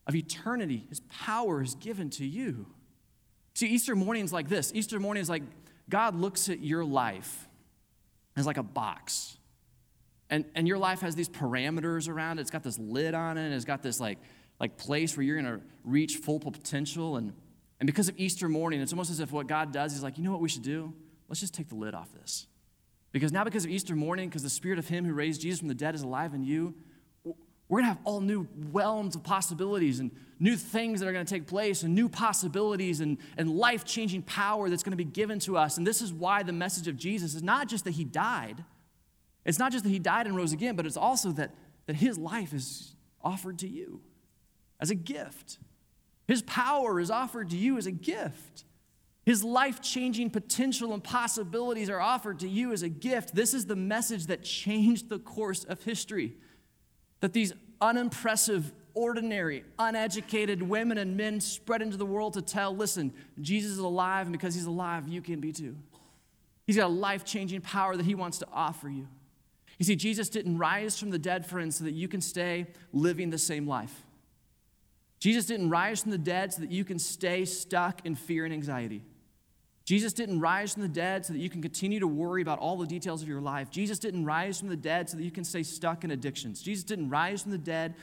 of 0.07 0.15
eternity, 0.15 0.85
his 0.89 1.01
power 1.01 1.61
is 1.61 1.75
given 1.75 2.09
to 2.11 2.25
you. 2.25 2.67
See, 3.53 3.67
Easter 3.67 3.95
morning 3.95 4.23
is 4.23 4.33
like 4.33 4.49
this 4.49 4.71
Easter 4.73 4.99
morning 4.99 5.21
is 5.21 5.29
like 5.29 5.43
God 5.89 6.15
looks 6.15 6.49
at 6.49 6.63
your 6.63 6.83
life 6.83 7.47
is 8.37 8.45
like 8.45 8.57
a 8.57 8.63
box. 8.63 9.37
And, 10.29 10.45
and 10.55 10.67
your 10.67 10.77
life 10.77 11.01
has 11.01 11.15
these 11.15 11.29
parameters 11.29 12.09
around 12.09 12.39
it. 12.39 12.41
It's 12.41 12.51
got 12.51 12.63
this 12.63 12.79
lid 12.79 13.13
on 13.13 13.37
it. 13.37 13.53
It's 13.53 13.65
got 13.65 13.83
this 13.83 13.99
like, 13.99 14.17
like 14.59 14.77
place 14.77 15.15
where 15.15 15.23
you're 15.23 15.39
going 15.39 15.59
to 15.59 15.63
reach 15.83 16.17
full 16.17 16.39
potential. 16.39 17.17
And, 17.17 17.33
and 17.79 17.87
because 17.87 18.09
of 18.09 18.17
Easter 18.17 18.49
morning, 18.49 18.81
it's 18.81 18.93
almost 18.93 19.11
as 19.11 19.19
if 19.19 19.31
what 19.31 19.47
God 19.47 19.71
does 19.71 19.93
is 19.93 20.01
like, 20.01 20.17
you 20.17 20.23
know 20.23 20.31
what 20.31 20.41
we 20.41 20.49
should 20.49 20.63
do? 20.63 20.93
Let's 21.29 21.39
just 21.39 21.53
take 21.53 21.69
the 21.69 21.75
lid 21.75 21.93
off 21.93 22.11
this. 22.13 22.47
Because 23.11 23.31
now, 23.31 23.43
because 23.43 23.63
of 23.63 23.69
Easter 23.69 23.95
morning, 23.95 24.27
because 24.27 24.41
the 24.41 24.49
spirit 24.49 24.79
of 24.79 24.87
Him 24.87 25.05
who 25.05 25.13
raised 25.13 25.41
Jesus 25.41 25.59
from 25.59 25.67
the 25.67 25.75
dead 25.75 25.93
is 25.93 26.01
alive 26.01 26.33
in 26.33 26.43
you, 26.43 26.73
we're 27.73 27.79
going 27.79 27.91
to 27.91 27.97
have 27.97 28.05
all 28.05 28.21
new 28.21 28.47
realms 28.71 29.15
of 29.15 29.23
possibilities 29.23 29.99
and 29.99 30.11
new 30.39 30.55
things 30.55 30.99
that 30.99 31.07
are 31.07 31.11
going 31.11 31.25
to 31.25 31.33
take 31.33 31.47
place 31.47 31.81
and 31.81 31.95
new 31.95 32.07
possibilities 32.07 33.01
and, 33.01 33.17
and 33.35 33.49
life 33.49 33.83
changing 33.83 34.21
power 34.21 34.69
that's 34.69 34.83
going 34.83 34.91
to 34.91 34.95
be 34.95 35.03
given 35.03 35.39
to 35.39 35.57
us. 35.57 35.77
And 35.79 35.87
this 35.87 35.99
is 35.99 36.13
why 36.13 36.43
the 36.43 36.53
message 36.53 36.87
of 36.87 36.95
Jesus 36.97 37.33
is 37.33 37.41
not 37.41 37.67
just 37.67 37.85
that 37.85 37.95
he 37.95 38.03
died, 38.03 38.63
it's 39.43 39.57
not 39.57 39.71
just 39.71 39.85
that 39.85 39.89
he 39.89 39.97
died 39.97 40.27
and 40.27 40.35
rose 40.35 40.53
again, 40.53 40.75
but 40.75 40.85
it's 40.85 40.95
also 40.95 41.31
that, 41.31 41.55
that 41.87 41.95
his 41.95 42.15
life 42.19 42.53
is 42.53 42.95
offered 43.23 43.57
to 43.57 43.67
you 43.67 44.01
as 44.79 44.91
a 44.91 44.95
gift. 44.95 45.57
His 46.27 46.43
power 46.43 46.99
is 46.99 47.09
offered 47.09 47.49
to 47.49 47.57
you 47.57 47.79
as 47.79 47.87
a 47.87 47.91
gift. 47.91 48.65
His 49.25 49.43
life 49.43 49.81
changing 49.81 50.29
potential 50.29 50.93
and 50.93 51.03
possibilities 51.03 51.89
are 51.89 51.99
offered 51.99 52.37
to 52.41 52.47
you 52.47 52.71
as 52.71 52.83
a 52.83 52.89
gift. 52.89 53.33
This 53.33 53.55
is 53.55 53.65
the 53.65 53.75
message 53.75 54.27
that 54.27 54.43
changed 54.43 55.09
the 55.09 55.17
course 55.17 55.63
of 55.63 55.81
history 55.81 56.35
that 57.23 57.31
these 57.31 57.53
unimpressive, 57.83 58.71
ordinary, 58.93 59.65
uneducated 59.77 60.61
women 60.61 60.97
and 60.97 61.17
men 61.17 61.41
spread 61.41 61.81
into 61.81 61.97
the 61.97 62.05
world 62.05 62.33
to 62.33 62.41
tell 62.41 62.75
listen, 62.75 63.13
Jesus 63.41 63.73
is 63.73 63.77
alive, 63.79 64.25
and 64.27 64.31
because 64.31 64.55
he's 64.55 64.65
alive, 64.65 65.07
you 65.07 65.21
can 65.21 65.41
be 65.41 65.51
too. 65.51 65.75
He's 66.65 66.77
got 66.77 66.85
a 66.85 66.87
life 66.87 67.25
changing 67.25 67.61
power 67.61 67.97
that 67.97 68.05
he 68.05 68.15
wants 68.15 68.37
to 68.39 68.47
offer 68.53 68.87
you. 68.87 69.07
You 69.77 69.85
see, 69.85 69.97
Jesus 69.97 70.29
didn't 70.29 70.57
rise 70.57 70.97
from 70.97 71.09
the 71.09 71.19
dead, 71.19 71.45
friends, 71.45 71.77
so 71.77 71.83
that 71.83 71.93
you 71.93 72.07
can 72.07 72.21
stay 72.21 72.67
living 72.93 73.29
the 73.31 73.37
same 73.37 73.67
life. 73.67 74.03
Jesus 75.19 75.45
didn't 75.45 75.69
rise 75.69 76.01
from 76.01 76.11
the 76.11 76.17
dead 76.17 76.53
so 76.53 76.61
that 76.61 76.71
you 76.71 76.85
can 76.85 76.99
stay 76.99 77.43
stuck 77.43 78.05
in 78.05 78.15
fear 78.15 78.45
and 78.45 78.53
anxiety. 78.53 79.03
Jesus 79.85 80.13
didn't 80.13 80.39
rise 80.39 80.73
from 80.73 80.81
the 80.83 80.87
dead 80.87 81.25
so 81.25 81.33
that 81.33 81.39
you 81.39 81.49
can 81.49 81.61
continue 81.61 81.99
to 81.99 82.07
worry 82.07 82.41
about 82.41 82.59
all 82.59 82.77
the 82.77 82.87
details 82.87 83.21
of 83.21 83.27
your 83.27 83.41
life. 83.41 83.69
Jesus 83.69 83.99
didn't 83.99 84.23
rise 84.23 84.59
from 84.59 84.69
the 84.69 84.77
dead 84.77 85.09
so 85.09 85.17
that 85.17 85.23
you 85.23 85.31
can 85.31 85.43
stay 85.43 85.63
stuck 85.63 86.03
in 86.05 86.11
addictions. 86.11 86.61
Jesus 86.61 86.85
didn't 86.85 87.09
rise 87.09 87.43
from 87.43 87.51
the 87.51 87.57
dead 87.57 87.95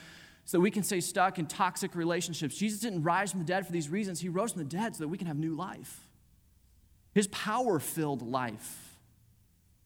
so 0.45 0.59
that 0.59 0.63
we 0.63 0.71
can 0.71 0.83
stay 0.83 1.01
stuck 1.01 1.39
in 1.39 1.47
toxic 1.47 1.95
relationships. 1.95 2.55
Jesus 2.55 2.81
didn't 2.81 3.03
rise 3.03 3.31
from 3.31 3.41
the 3.41 3.47
dead 3.47 3.65
for 3.65 3.73
these 3.73 3.89
reasons. 3.89 4.21
He 4.21 4.29
rose 4.29 4.53
from 4.53 4.63
the 4.63 4.69
dead 4.69 4.95
so 4.95 5.05
that 5.05 5.09
we 5.09 5.17
can 5.17 5.27
have 5.27 5.39
new 5.39 5.55
life. 5.55 6.07
His 7.15 7.29
power 7.29 7.79
filled 7.79 8.23
life. 8.23 8.99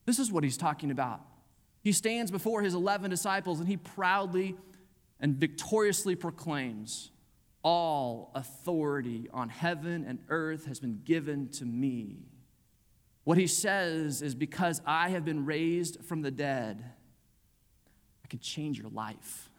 This 0.04 0.18
is 0.18 0.32
what 0.32 0.42
he's 0.42 0.56
talking 0.56 0.90
about. 0.90 1.20
He 1.82 1.92
stands 1.92 2.30
before 2.30 2.62
his 2.62 2.74
11 2.74 3.10
disciples 3.10 3.60
and 3.60 3.68
he 3.68 3.76
proudly 3.76 4.56
and 5.20 5.36
victoriously 5.36 6.16
proclaims 6.16 7.10
all 7.64 8.30
authority 8.34 9.28
on 9.32 9.48
heaven 9.48 10.04
and 10.06 10.20
earth 10.28 10.66
has 10.66 10.78
been 10.78 11.00
given 11.04 11.48
to 11.48 11.64
me. 11.64 12.18
What 13.24 13.38
he 13.38 13.46
says 13.46 14.20
is 14.20 14.34
because 14.34 14.82
I 14.86 15.08
have 15.08 15.24
been 15.24 15.46
raised 15.46 16.04
from 16.04 16.20
the 16.20 16.30
dead, 16.30 16.84
I 18.22 18.28
can 18.28 18.38
change 18.38 18.78
your 18.78 18.90
life. 18.90 19.50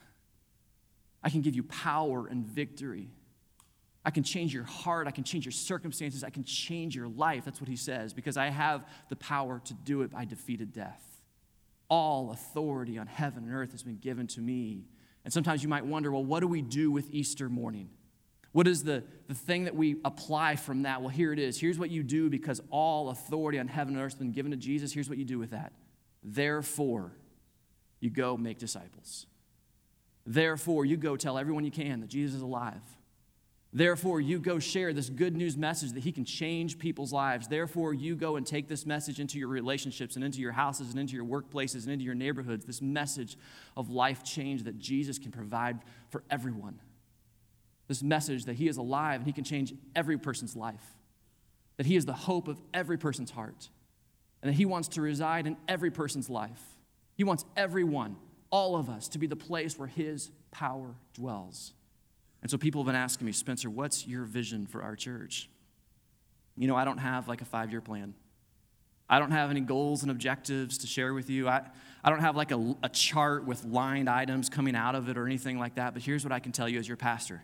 I 1.24 1.32
can 1.32 1.42
give 1.42 1.56
you 1.56 1.64
power 1.64 2.28
and 2.28 2.46
victory. 2.46 3.10
I 4.06 4.12
can 4.12 4.22
change 4.22 4.54
your 4.54 4.66
heart. 4.66 5.08
I 5.08 5.12
can 5.12 5.24
change 5.24 5.46
your 5.46 5.52
circumstances. 5.52 6.24
I 6.24 6.30
can 6.30 6.44
change 6.44 6.96
your 6.96 7.08
life. 7.08 7.46
That's 7.46 7.60
what 7.60 7.68
he 7.68 7.76
says, 7.76 8.14
because 8.14 8.38
I 8.38 8.50
have 8.50 8.86
the 9.10 9.16
power 9.16 9.60
to 9.66 9.74
do 9.74 10.04
it. 10.04 10.12
I 10.16 10.26
defeated 10.26 10.72
death. 10.72 11.02
All 11.90 12.30
authority 12.32 13.00
on 13.00 13.08
heaven 13.08 13.46
and 13.46 13.54
earth 13.54 13.72
has 13.72 13.82
been 13.82 13.98
given 13.98 14.28
to 14.28 14.42
me. 14.42 14.86
And 15.26 15.34
sometimes 15.34 15.64
you 15.64 15.70
might 15.70 15.86
wonder 15.86 16.12
well, 16.12 16.24
what 16.24 16.40
do 16.40 16.48
we 16.48 16.62
do 16.62 16.92
with 16.92 17.10
Easter 17.12 17.50
morning? 17.50 17.90
What 18.52 18.68
is 18.68 18.84
the, 18.84 19.04
the 19.28 19.34
thing 19.34 19.66
that 19.66 19.76
we 19.76 19.98
apply 20.06 20.56
from 20.56 20.84
that? 20.84 21.02
Well, 21.02 21.10
here 21.10 21.34
it 21.34 21.40
is. 21.40 21.60
Here's 21.60 21.78
what 21.78 21.90
you 21.90 22.04
do 22.04 22.30
because 22.30 22.62
all 22.70 23.10
authority 23.10 23.60
on 23.60 23.68
heaven 23.68 23.96
and 23.96 24.04
earth 24.04 24.14
has 24.14 24.20
been 24.20 24.32
given 24.32 24.52
to 24.52 24.58
Jesus. 24.58 24.94
Here's 24.94 25.10
what 25.10 25.18
you 25.18 25.26
do 25.26 25.38
with 25.38 25.50
that. 25.50 25.74
Therefore, 26.24 27.12
you 28.00 28.10
go 28.10 28.38
make 28.38 28.58
disciples. 28.58 29.26
Therefore, 30.26 30.86
you 30.86 30.96
go 30.96 31.18
tell 31.18 31.38
everyone 31.38 31.66
you 31.66 31.72
can 31.72 32.00
that 32.00 32.10
Jesus 32.10 32.38
is 32.38 32.42
alive. 32.42 32.82
Therefore, 33.76 34.22
you 34.22 34.40
go 34.40 34.58
share 34.58 34.94
this 34.94 35.10
good 35.10 35.36
news 35.36 35.58
message 35.58 35.92
that 35.92 36.00
He 36.00 36.14
can 36.14 36.24
change 36.24 36.80
people's 36.80 37.12
lives. 37.12 37.50
Therefore, 37.50 37.94
you 37.94 38.16
go 38.16 38.38
and 38.38 38.48
take 38.48 38.70
this 38.70 38.86
message 38.86 39.20
into 39.20 39.38
your 39.38 39.50
relationships 39.50 40.16
and 40.16 40.24
into 40.24 40.40
your 40.40 40.54
houses 40.54 40.92
and 40.92 40.98
into 41.00 41.14
your 41.14 41.26
workplaces 41.26 41.84
and 41.84 41.92
into 41.92 42.06
your 42.06 42.16
neighborhoods. 42.16 42.64
This 42.64 42.82
message 42.82 43.38
of 43.76 43.90
life 43.90 44.24
change 44.24 44.64
that 44.64 44.80
Jesus 44.80 45.20
can 45.20 45.34
provide 45.34 45.80
for 46.10 46.24
everyone. 46.30 46.80
This 47.90 48.02
message 48.02 48.46
that 48.46 48.54
He 48.54 48.70
is 48.70 48.78
alive 48.78 49.16
and 49.20 49.28
He 49.28 49.34
can 49.34 49.44
change 49.44 49.74
every 49.94 50.18
person's 50.18 50.56
life, 50.56 50.96
that 51.76 51.86
He 51.86 51.98
is 51.98 52.06
the 52.06 52.14
hope 52.14 52.48
of 52.48 52.62
every 52.74 52.98
person's 52.98 53.32
heart, 53.32 53.68
and 54.42 54.48
that 54.50 54.56
He 54.56 54.64
wants 54.64 54.88
to 54.88 55.02
reside 55.02 55.48
in 55.48 55.58
every 55.68 55.92
person's 55.92 56.30
life. 56.30 56.62
He 57.18 57.26
wants 57.26 57.44
everyone, 57.58 58.16
all 58.52 58.78
of 58.78 58.90
us, 58.90 59.10
to 59.10 59.20
be 59.20 59.28
the 59.28 59.36
place 59.36 59.78
where 59.78 59.90
His 59.90 60.32
power 60.50 60.96
dwells. 61.14 61.74
And 62.46 62.52
so 62.52 62.60
people 62.60 62.84
have 62.84 62.86
been 62.86 62.96
asking 62.96 63.26
me, 63.26 63.32
Spencer, 63.32 63.72
what's 63.72 64.06
your 64.06 64.24
vision 64.24 64.68
for 64.68 64.84
our 64.84 64.96
church? 64.96 65.50
You 66.56 66.68
know, 66.68 66.76
I 66.76 66.86
don't 66.86 67.00
have 67.00 67.28
like 67.28 67.42
a 67.42 67.46
five 67.46 67.72
year 67.72 67.82
plan. 67.82 68.14
I 69.10 69.18
don't 69.18 69.32
have 69.32 69.50
any 69.50 69.62
goals 69.62 70.04
and 70.04 70.12
objectives 70.12 70.78
to 70.78 70.86
share 70.86 71.16
with 71.16 71.28
you. 71.28 71.50
I, 71.50 71.64
I 72.04 72.12
don't 72.12 72.20
have 72.20 72.36
like 72.36 72.52
a, 72.52 72.76
a 72.84 72.90
chart 72.90 73.46
with 73.46 73.66
lined 73.66 74.08
items 74.08 74.48
coming 74.48 74.76
out 74.76 74.94
of 74.94 75.10
it 75.10 75.18
or 75.18 75.26
anything 75.26 75.58
like 75.58 75.74
that. 75.78 75.96
But 75.96 76.04
here's 76.04 76.24
what 76.24 76.32
I 76.32 76.38
can 76.38 76.52
tell 76.52 76.70
you 76.70 76.78
as 76.78 76.88
your 76.88 76.98
pastor 76.98 77.42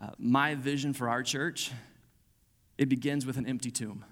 uh, 0.00 0.08
my 0.18 0.56
vision 0.56 0.92
for 0.92 1.08
our 1.08 1.22
church 1.22 1.70
it 2.78 2.88
begins 2.88 3.26
with 3.26 3.36
an 3.36 3.46
empty 3.46 3.70
tomb. 3.70 4.04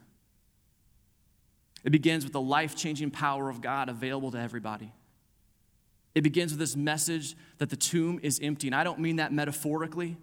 It 1.82 1.90
begins 1.90 2.22
with 2.22 2.32
the 2.32 2.40
life 2.40 2.76
changing 2.76 3.10
power 3.10 3.50
of 3.50 3.60
God 3.60 3.88
available 3.88 4.30
to 4.30 4.38
everybody. 4.38 4.92
It 6.14 6.22
begins 6.22 6.52
with 6.52 6.60
this 6.60 6.76
message 6.76 7.36
that 7.58 7.70
the 7.70 7.76
tomb 7.76 8.20
is 8.22 8.38
empty. 8.42 8.68
And 8.68 8.74
I 8.74 8.84
don't 8.84 9.00
mean 9.00 9.16
that 9.16 9.32
metaphorically. 9.32 10.16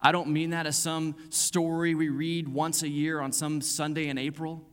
I 0.00 0.10
don't 0.10 0.28
mean 0.28 0.50
that 0.50 0.66
as 0.66 0.76
some 0.76 1.14
story 1.30 1.94
we 1.94 2.08
read 2.08 2.48
once 2.48 2.82
a 2.82 2.88
year 2.88 3.20
on 3.20 3.32
some 3.32 3.60
Sunday 3.60 4.08
in 4.08 4.18
April. 4.18 4.64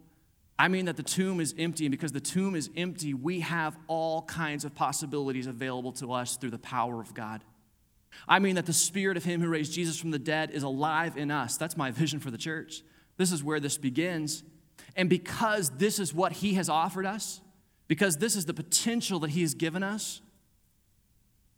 I 0.57 0.67
mean 0.67 0.85
that 0.85 0.97
the 0.97 1.03
tomb 1.03 1.39
is 1.39 1.55
empty, 1.57 1.85
and 1.85 1.91
because 1.91 2.11
the 2.11 2.19
tomb 2.19 2.53
is 2.53 2.69
empty, 2.75 3.13
we 3.13 3.39
have 3.39 3.77
all 3.87 4.23
kinds 4.23 4.65
of 4.65 4.75
possibilities 4.75 5.47
available 5.47 5.93
to 5.93 6.11
us 6.11 6.35
through 6.35 6.49
the 6.49 6.59
power 6.59 6.99
of 6.99 7.13
God. 7.13 7.43
I 8.27 8.39
mean 8.39 8.55
that 8.55 8.65
the 8.65 8.73
spirit 8.73 9.15
of 9.15 9.23
Him 9.23 9.39
who 9.39 9.47
raised 9.47 9.71
Jesus 9.71 9.97
from 9.97 10.11
the 10.11 10.19
dead 10.19 10.51
is 10.51 10.63
alive 10.63 11.15
in 11.15 11.31
us. 11.31 11.55
That's 11.55 11.77
my 11.77 11.91
vision 11.91 12.19
for 12.19 12.31
the 12.31 12.37
church. 12.37 12.81
This 13.17 13.31
is 13.31 13.43
where 13.43 13.59
this 13.59 13.77
begins. 13.77 14.43
And 14.95 15.09
because 15.09 15.69
this 15.77 15.99
is 15.99 16.13
what 16.13 16.33
He 16.33 16.55
has 16.55 16.67
offered 16.67 17.05
us, 17.05 17.39
because 17.87 18.17
this 18.17 18.35
is 18.35 18.45
the 18.45 18.53
potential 18.53 19.19
that 19.19 19.29
He 19.29 19.41
has 19.41 19.53
given 19.53 19.83
us, 19.83 20.21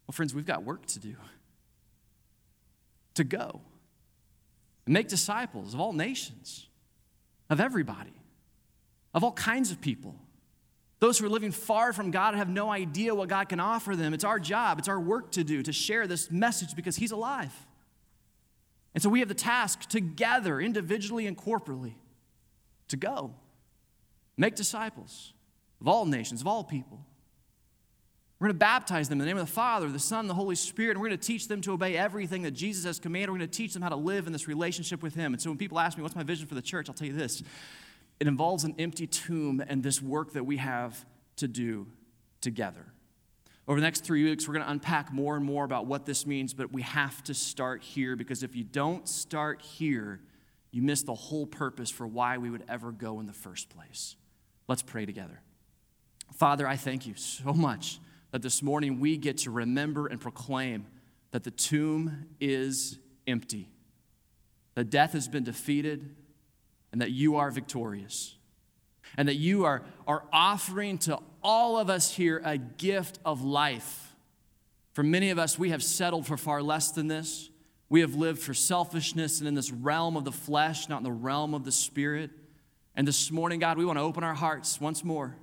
well, 0.07 0.13
friends, 0.13 0.33
we've 0.33 0.45
got 0.45 0.63
work 0.63 0.85
to 0.87 0.99
do. 0.99 1.15
To 3.15 3.23
go. 3.23 3.61
and 4.85 4.93
make 4.93 5.07
disciples 5.07 5.73
of 5.73 5.79
all 5.79 5.93
nations, 5.93 6.67
of 7.49 7.59
everybody, 7.59 8.13
of 9.13 9.23
all 9.23 9.33
kinds 9.33 9.71
of 9.71 9.81
people. 9.81 10.15
Those 10.99 11.17
who 11.17 11.25
are 11.25 11.29
living 11.29 11.51
far 11.51 11.93
from 11.93 12.11
God 12.11 12.35
have 12.35 12.49
no 12.49 12.69
idea 12.69 13.13
what 13.13 13.27
God 13.27 13.49
can 13.49 13.59
offer 13.59 13.95
them. 13.95 14.13
It's 14.13 14.23
our 14.23 14.39
job, 14.39 14.79
it's 14.79 14.87
our 14.87 14.99
work 14.99 15.31
to 15.31 15.43
do 15.43 15.61
to 15.63 15.73
share 15.73 16.07
this 16.07 16.31
message 16.31 16.75
because 16.75 16.95
He's 16.95 17.11
alive. 17.11 17.53
And 18.93 19.01
so 19.01 19.09
we 19.09 19.19
have 19.19 19.29
the 19.29 19.33
task 19.33 19.87
together, 19.89 20.59
individually 20.59 21.25
and 21.25 21.37
corporately, 21.37 21.93
to 22.89 22.97
go 22.97 23.33
make 24.37 24.55
disciples 24.55 25.33
of 25.79 25.87
all 25.87 26.05
nations, 26.05 26.41
of 26.41 26.47
all 26.47 26.63
people. 26.63 27.05
We're 28.41 28.47
going 28.47 28.55
to 28.55 28.59
baptize 28.59 29.07
them 29.07 29.17
in 29.17 29.19
the 29.19 29.25
name 29.27 29.37
of 29.37 29.45
the 29.45 29.53
Father, 29.53 29.87
the 29.87 29.99
Son, 29.99 30.25
the 30.25 30.33
Holy 30.33 30.55
Spirit, 30.55 30.93
and 30.93 30.99
we're 30.99 31.09
going 31.09 31.19
to 31.19 31.27
teach 31.27 31.47
them 31.47 31.61
to 31.61 31.73
obey 31.73 31.95
everything 31.95 32.41
that 32.41 32.51
Jesus 32.51 32.85
has 32.85 32.97
commanded. 32.97 33.29
We're 33.29 33.37
going 33.37 33.47
to 33.47 33.55
teach 33.55 33.71
them 33.71 33.83
how 33.83 33.89
to 33.89 33.95
live 33.95 34.25
in 34.25 34.33
this 34.33 34.47
relationship 34.47 35.03
with 35.03 35.13
Him. 35.13 35.33
And 35.33 35.39
so 35.39 35.51
when 35.51 35.59
people 35.59 35.77
ask 35.77 35.95
me, 35.95 36.01
What's 36.01 36.15
my 36.15 36.23
vision 36.23 36.47
for 36.47 36.55
the 36.55 36.61
church? 36.63 36.89
I'll 36.89 36.95
tell 36.95 37.05
you 37.05 37.13
this 37.13 37.43
it 38.19 38.25
involves 38.25 38.63
an 38.63 38.73
empty 38.79 39.05
tomb 39.05 39.63
and 39.67 39.83
this 39.83 40.01
work 40.01 40.33
that 40.33 40.43
we 40.43 40.57
have 40.57 41.05
to 41.35 41.47
do 41.47 41.85
together. 42.41 42.83
Over 43.67 43.79
the 43.79 43.85
next 43.85 44.03
three 44.03 44.23
weeks, 44.23 44.47
we're 44.47 44.55
going 44.55 44.65
to 44.65 44.71
unpack 44.71 45.13
more 45.13 45.35
and 45.35 45.45
more 45.45 45.63
about 45.63 45.85
what 45.85 46.07
this 46.07 46.25
means, 46.25 46.55
but 46.55 46.73
we 46.73 46.81
have 46.81 47.23
to 47.25 47.35
start 47.35 47.83
here 47.83 48.15
because 48.15 48.41
if 48.41 48.55
you 48.55 48.63
don't 48.63 49.07
start 49.07 49.61
here, 49.61 50.19
you 50.71 50.81
miss 50.81 51.03
the 51.03 51.13
whole 51.13 51.45
purpose 51.45 51.91
for 51.91 52.07
why 52.07 52.39
we 52.39 52.49
would 52.49 52.63
ever 52.67 52.91
go 52.91 53.19
in 53.19 53.27
the 53.27 53.33
first 53.33 53.69
place. 53.69 54.15
Let's 54.67 54.81
pray 54.81 55.05
together. 55.05 55.41
Father, 56.33 56.67
I 56.67 56.75
thank 56.75 57.05
you 57.05 57.13
so 57.13 57.53
much 57.53 57.99
that 58.31 58.41
this 58.41 58.61
morning 58.61 58.99
we 58.99 59.17
get 59.17 59.39
to 59.39 59.51
remember 59.51 60.07
and 60.07 60.19
proclaim 60.19 60.87
that 61.31 61.43
the 61.43 61.51
tomb 61.51 62.25
is 62.39 62.97
empty, 63.27 63.69
that 64.75 64.89
death 64.89 65.13
has 65.13 65.27
been 65.27 65.43
defeated, 65.43 66.15
and 66.91 67.01
that 67.01 67.11
you 67.11 67.37
are 67.37 67.51
victorious, 67.51 68.35
and 69.17 69.27
that 69.27 69.35
you 69.35 69.65
are, 69.65 69.83
are 70.07 70.23
offering 70.31 70.97
to 70.97 71.19
all 71.43 71.77
of 71.77 71.89
us 71.89 72.13
here 72.13 72.41
a 72.43 72.57
gift 72.57 73.19
of 73.25 73.41
life. 73.43 74.13
For 74.93 75.03
many 75.03 75.29
of 75.29 75.39
us, 75.39 75.57
we 75.57 75.69
have 75.69 75.83
settled 75.83 76.25
for 76.27 76.37
far 76.37 76.61
less 76.61 76.91
than 76.91 77.07
this. 77.07 77.49
We 77.89 78.01
have 78.01 78.15
lived 78.15 78.41
for 78.41 78.53
selfishness 78.53 79.39
and 79.39 79.47
in 79.47 79.53
this 79.53 79.71
realm 79.71 80.15
of 80.15 80.23
the 80.23 80.31
flesh, 80.31 80.87
not 80.87 80.97
in 80.97 81.03
the 81.03 81.11
realm 81.11 81.53
of 81.53 81.65
the 81.65 81.71
spirit. 81.71 82.29
And 82.95 83.07
this 83.07 83.31
morning, 83.31 83.59
God, 83.59 83.77
we 83.77 83.85
want 83.85 83.99
to 83.99 84.03
open 84.03 84.23
our 84.23 84.33
hearts 84.33 84.79
once 84.79 85.03
more 85.03 85.35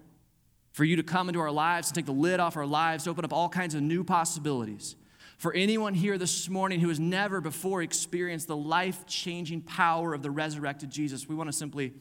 for 0.78 0.84
you 0.84 0.94
to 0.94 1.02
come 1.02 1.28
into 1.28 1.40
our 1.40 1.50
lives 1.50 1.88
and 1.88 1.96
take 1.96 2.06
the 2.06 2.12
lid 2.12 2.38
off 2.38 2.56
our 2.56 2.64
lives, 2.64 3.02
to 3.02 3.10
open 3.10 3.24
up 3.24 3.32
all 3.32 3.48
kinds 3.48 3.74
of 3.74 3.82
new 3.82 4.04
possibilities. 4.04 4.94
For 5.36 5.52
anyone 5.52 5.92
here 5.92 6.16
this 6.16 6.48
morning 6.48 6.78
who 6.78 6.88
has 6.88 7.00
never 7.00 7.40
before 7.40 7.82
experienced 7.82 8.46
the 8.46 8.56
life 8.56 9.04
changing 9.04 9.62
power 9.62 10.14
of 10.14 10.22
the 10.22 10.30
resurrected 10.30 10.88
Jesus, 10.88 11.28
we 11.28 11.34
want 11.34 11.48
to 11.48 11.52
simply 11.52 11.94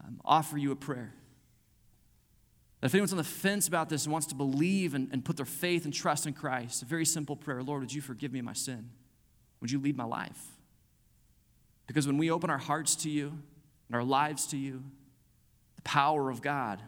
um, 0.00 0.20
offer 0.24 0.56
you 0.56 0.70
a 0.70 0.76
prayer. 0.76 1.12
That 2.80 2.86
if 2.86 2.94
anyone's 2.94 3.10
on 3.10 3.18
the 3.18 3.24
fence 3.24 3.66
about 3.66 3.88
this 3.88 4.04
and 4.04 4.12
wants 4.12 4.28
to 4.28 4.36
believe 4.36 4.94
and, 4.94 5.08
and 5.10 5.24
put 5.24 5.36
their 5.36 5.44
faith 5.44 5.84
and 5.84 5.92
trust 5.92 6.24
in 6.24 6.34
Christ, 6.34 6.82
a 6.82 6.84
very 6.84 7.04
simple 7.04 7.34
prayer 7.34 7.64
Lord, 7.64 7.80
would 7.80 7.92
you 7.92 8.00
forgive 8.00 8.32
me 8.32 8.40
my 8.42 8.52
sin? 8.52 8.90
Would 9.60 9.72
you 9.72 9.80
lead 9.80 9.96
my 9.96 10.04
life? 10.04 10.40
Because 11.88 12.06
when 12.06 12.18
we 12.18 12.30
open 12.30 12.48
our 12.48 12.58
hearts 12.58 12.94
to 12.94 13.10
you 13.10 13.36
and 13.88 13.96
our 13.96 14.04
lives 14.04 14.46
to 14.46 14.56
you, 14.56 14.84
the 15.74 15.82
power 15.82 16.30
of 16.30 16.42
God 16.42 16.80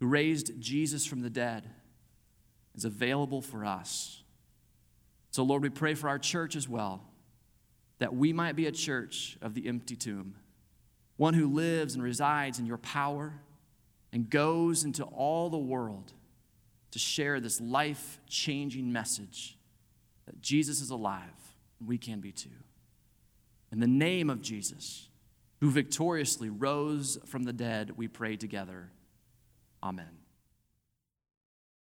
who 0.00 0.06
raised 0.06 0.60
Jesus 0.60 1.06
from 1.06 1.22
the 1.22 1.30
dead 1.30 1.70
is 2.74 2.84
available 2.84 3.40
for 3.40 3.64
us. 3.64 4.22
So, 5.30 5.42
Lord, 5.42 5.62
we 5.62 5.70
pray 5.70 5.94
for 5.94 6.08
our 6.08 6.18
church 6.18 6.56
as 6.56 6.68
well, 6.68 7.02
that 7.98 8.14
we 8.14 8.32
might 8.32 8.56
be 8.56 8.66
a 8.66 8.72
church 8.72 9.36
of 9.40 9.54
the 9.54 9.66
empty 9.68 9.96
tomb, 9.96 10.36
one 11.16 11.34
who 11.34 11.52
lives 11.52 11.94
and 11.94 12.02
resides 12.02 12.58
in 12.58 12.66
your 12.66 12.78
power 12.78 13.34
and 14.12 14.30
goes 14.30 14.84
into 14.84 15.04
all 15.04 15.50
the 15.50 15.58
world 15.58 16.12
to 16.92 16.98
share 16.98 17.40
this 17.40 17.60
life 17.60 18.20
changing 18.28 18.92
message 18.92 19.58
that 20.26 20.40
Jesus 20.40 20.80
is 20.80 20.90
alive 20.90 21.22
and 21.80 21.88
we 21.88 21.98
can 21.98 22.20
be 22.20 22.30
too. 22.30 22.48
In 23.72 23.80
the 23.80 23.86
name 23.88 24.30
of 24.30 24.40
Jesus, 24.40 25.08
who 25.60 25.70
victoriously 25.70 26.48
rose 26.48 27.18
from 27.26 27.42
the 27.42 27.52
dead, 27.52 27.92
we 27.96 28.06
pray 28.06 28.36
together. 28.36 28.90
Amen. 29.84 30.23